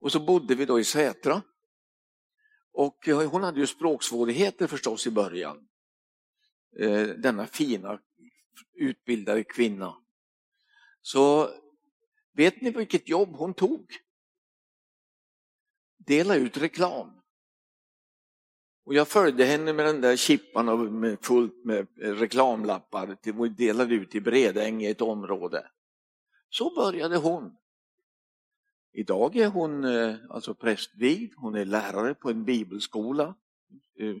Och 0.00 0.12
så 0.12 0.20
bodde 0.20 0.54
vi 0.54 0.64
då 0.64 0.80
i 0.80 0.84
Sätra. 0.84 1.42
Och 2.72 3.08
eh, 3.08 3.30
hon 3.30 3.42
hade 3.42 3.60
ju 3.60 3.66
språksvårigheter 3.66 4.66
förstås 4.66 5.06
i 5.06 5.10
början. 5.10 5.68
Eh, 6.78 7.02
denna 7.02 7.46
fina 7.46 8.00
utbildade 8.74 9.44
kvinna. 9.44 9.96
Så 11.02 11.50
vet 12.32 12.60
ni 12.60 12.70
vilket 12.70 13.08
jobb 13.08 13.36
hon 13.36 13.54
tog? 13.54 13.92
Dela 15.96 16.36
ut 16.36 16.56
reklam. 16.56 17.16
Och 18.84 18.94
jag 18.94 19.08
följde 19.08 19.44
henne 19.44 19.72
med 19.72 19.86
den 19.86 20.00
där 20.00 20.16
chippan 20.16 20.68
och 20.68 20.78
med 20.78 21.18
fullt 21.20 21.64
med 21.64 21.86
reklamlappar 21.96 23.16
Vi 23.22 23.48
delade 23.48 23.94
ut 23.94 24.14
i 24.14 24.20
Bredäng 24.20 24.84
ett 24.84 25.00
område. 25.00 25.70
Så 26.48 26.74
började 26.74 27.16
hon. 27.16 27.56
Idag 28.92 29.36
är 29.36 29.48
hon 29.48 29.84
eh, 29.84 30.16
alltså 30.30 30.54
prästvigd, 30.54 31.34
hon 31.36 31.54
är 31.54 31.64
lärare 31.64 32.14
på 32.14 32.30
en 32.30 32.44
bibelskola. 32.44 33.34
Eh, 33.98 34.16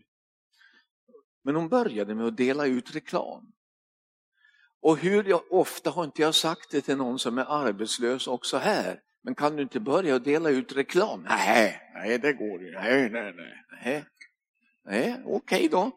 men 1.42 1.56
hon 1.56 1.68
började 1.68 2.14
med 2.14 2.26
att 2.26 2.36
dela 2.36 2.66
ut 2.66 2.94
reklam. 2.94 3.52
Och 4.86 4.98
hur 4.98 5.24
jag, 5.24 5.52
ofta 5.52 5.90
har 5.90 6.04
inte 6.04 6.22
jag 6.22 6.34
sagt 6.34 6.70
det 6.70 6.80
till 6.80 6.96
någon 6.96 7.18
som 7.18 7.38
är 7.38 7.44
arbetslös 7.64 8.26
också 8.26 8.56
här. 8.56 9.00
Men 9.22 9.34
kan 9.34 9.56
du 9.56 9.62
inte 9.62 9.80
börja 9.80 10.18
dela 10.18 10.50
ut 10.50 10.72
reklam? 10.72 11.26
Nej, 11.28 11.80
nej 11.94 12.18
det 12.18 12.32
går 12.32 12.62
ju. 12.62 12.70
Nej, 12.70 13.10
nej, 13.10 13.32
nej. 13.32 13.64
Nej, 13.84 14.04
nej 14.84 15.22
okej 15.24 15.58
okay 15.58 15.68
då. 15.68 15.90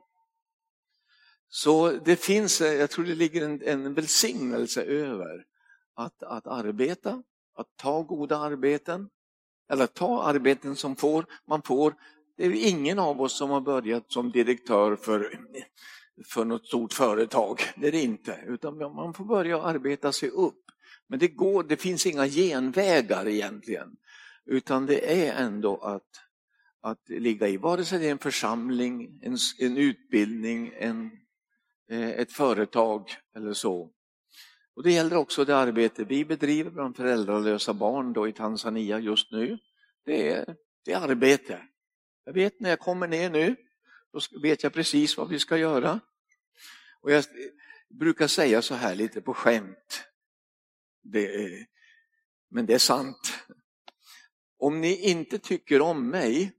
Så 1.49 1.91
det 1.91 2.15
finns, 2.15 2.61
jag 2.61 2.89
tror 2.89 3.05
det 3.05 3.15
ligger 3.15 3.45
en, 3.45 3.61
en 3.61 3.93
välsignelse 3.93 4.83
över 4.83 5.45
att, 5.95 6.23
att 6.23 6.47
arbeta, 6.47 7.23
att 7.55 7.67
ta 7.75 8.01
goda 8.01 8.37
arbeten, 8.37 9.09
eller 9.71 9.87
ta 9.87 10.23
arbeten 10.23 10.75
som 10.75 10.95
får, 10.95 11.25
man 11.47 11.61
får. 11.61 11.93
Det 12.37 12.45
är 12.45 12.69
ingen 12.69 12.99
av 12.99 13.21
oss 13.21 13.37
som 13.37 13.49
har 13.49 13.61
börjat 13.61 14.11
som 14.11 14.31
direktör 14.31 14.95
för, 14.95 15.39
för 16.25 16.45
något 16.45 16.67
stort 16.67 16.93
företag, 16.93 17.61
det 17.75 17.87
är 17.87 17.91
det 17.91 18.01
inte, 18.01 18.39
utan 18.47 18.77
man 18.77 19.13
får 19.13 19.25
börja 19.25 19.61
arbeta 19.61 20.11
sig 20.11 20.29
upp. 20.29 20.63
Men 21.07 21.19
det, 21.19 21.27
går, 21.27 21.63
det 21.63 21.77
finns 21.77 22.05
inga 22.05 22.27
genvägar 22.27 23.27
egentligen, 23.27 23.95
utan 24.45 24.85
det 24.85 25.27
är 25.27 25.43
ändå 25.45 25.77
att, 25.77 26.09
att 26.81 27.09
ligga 27.09 27.47
i, 27.47 27.57
vare 27.57 27.85
sig 27.85 27.99
det 27.99 28.07
är 28.07 28.11
en 28.11 28.17
församling, 28.17 29.19
en, 29.21 29.37
en 29.59 29.77
utbildning, 29.77 30.73
en, 30.77 31.11
eh, 31.91 32.09
ett 32.09 32.31
företag 32.31 33.11
eller 33.35 33.53
så. 33.53 33.91
Och 34.75 34.83
Det 34.83 34.91
gäller 34.91 35.15
också 35.15 35.45
det 35.45 35.57
arbete 35.57 36.03
vi 36.03 36.25
bedriver 36.25 36.71
bland 36.71 36.95
föräldralösa 36.95 37.73
barn 37.73 38.13
då 38.13 38.27
i 38.27 38.31
Tanzania 38.31 38.99
just 38.99 39.31
nu. 39.31 39.57
Det 40.05 40.31
är, 40.31 40.55
det 40.85 40.91
är 40.91 40.99
arbete. 40.99 41.61
Jag 42.25 42.33
vet 42.33 42.59
när 42.59 42.69
jag 42.69 42.79
kommer 42.79 43.07
ner 43.07 43.29
nu, 43.29 43.55
då 44.13 44.19
vet 44.41 44.63
jag 44.63 44.73
precis 44.73 45.17
vad 45.17 45.29
vi 45.29 45.39
ska 45.39 45.57
göra. 45.57 45.99
Och 47.01 47.11
Jag 47.11 47.23
brukar 47.89 48.27
säga 48.27 48.61
så 48.61 48.75
här 48.75 48.95
lite 48.95 49.21
på 49.21 49.33
skämt, 49.33 50.03
det 51.01 51.35
är, 51.35 51.67
men 52.49 52.65
det 52.65 52.73
är 52.73 52.79
sant. 52.79 53.33
om 54.57 54.81
ni 54.81 55.09
inte 55.09 55.39
tycker 55.39 55.81
om 55.81 56.09
mig, 56.09 56.51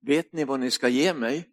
vet 0.00 0.32
ni 0.32 0.44
vad 0.44 0.60
ni 0.60 0.70
ska 0.70 0.88
ge 0.88 1.14
mig? 1.14 1.48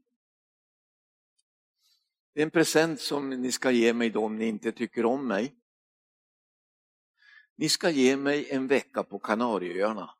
Det 2.33 2.41
är 2.41 2.43
en 2.43 2.51
present 2.51 3.01
som 3.01 3.29
ni 3.29 3.51
ska 3.51 3.71
ge 3.71 3.93
mig 3.93 4.09
då 4.09 4.25
om 4.25 4.35
ni 4.35 4.45
inte 4.45 4.71
tycker 4.71 5.05
om 5.05 5.27
mig. 5.27 5.55
Ni 7.55 7.69
ska 7.69 7.89
ge 7.89 8.17
mig 8.17 8.49
en 8.49 8.67
vecka 8.67 9.03
på 9.03 9.19
Kanarieöarna. 9.19 10.15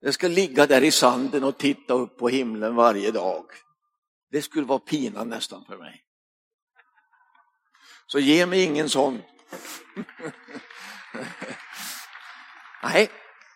Jag 0.00 0.14
ska 0.14 0.28
ligga 0.28 0.66
där 0.66 0.84
i 0.84 0.90
sanden 0.90 1.44
och 1.44 1.58
titta 1.58 1.94
upp 1.94 2.18
på 2.18 2.28
himlen 2.28 2.74
varje 2.74 3.10
dag. 3.10 3.44
Det 4.32 4.42
skulle 4.42 4.66
vara 4.66 4.78
pina 4.78 5.24
nästan 5.24 5.64
för 5.64 5.78
mig. 5.78 6.04
Så 8.06 8.18
ge 8.18 8.46
mig 8.46 8.64
ingen 8.64 8.88
sån. 8.88 9.22
Nej, 12.82 13.10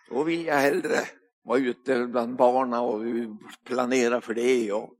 då 0.08 0.22
vill 0.22 0.44
jag 0.44 0.58
hellre 0.58 1.00
vara 1.44 1.58
ute 1.58 2.06
bland 2.06 2.36
barna 2.36 2.80
och 2.80 3.02
planera 3.64 4.20
för 4.20 4.34
det 4.34 4.72
och 4.72 4.94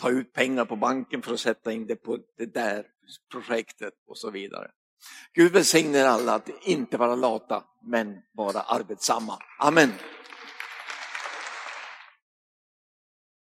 ta 0.00 0.10
ut 0.10 0.32
pengar 0.32 0.64
på 0.64 0.76
banken 0.76 1.22
för 1.22 1.34
att 1.34 1.40
sätta 1.40 1.72
in 1.72 1.86
det 1.86 1.96
på 1.96 2.18
det 2.36 2.54
där 2.54 2.86
projektet 3.30 3.94
och 4.06 4.18
så 4.18 4.30
vidare. 4.30 4.70
Gud 5.32 5.52
välsigne 5.52 6.08
alla 6.08 6.34
att 6.34 6.48
inte 6.62 6.96
vara 6.96 7.14
lata 7.14 7.64
men 7.82 8.18
vara 8.32 8.60
arbetsamma. 8.60 9.38
Amen. 9.58 9.92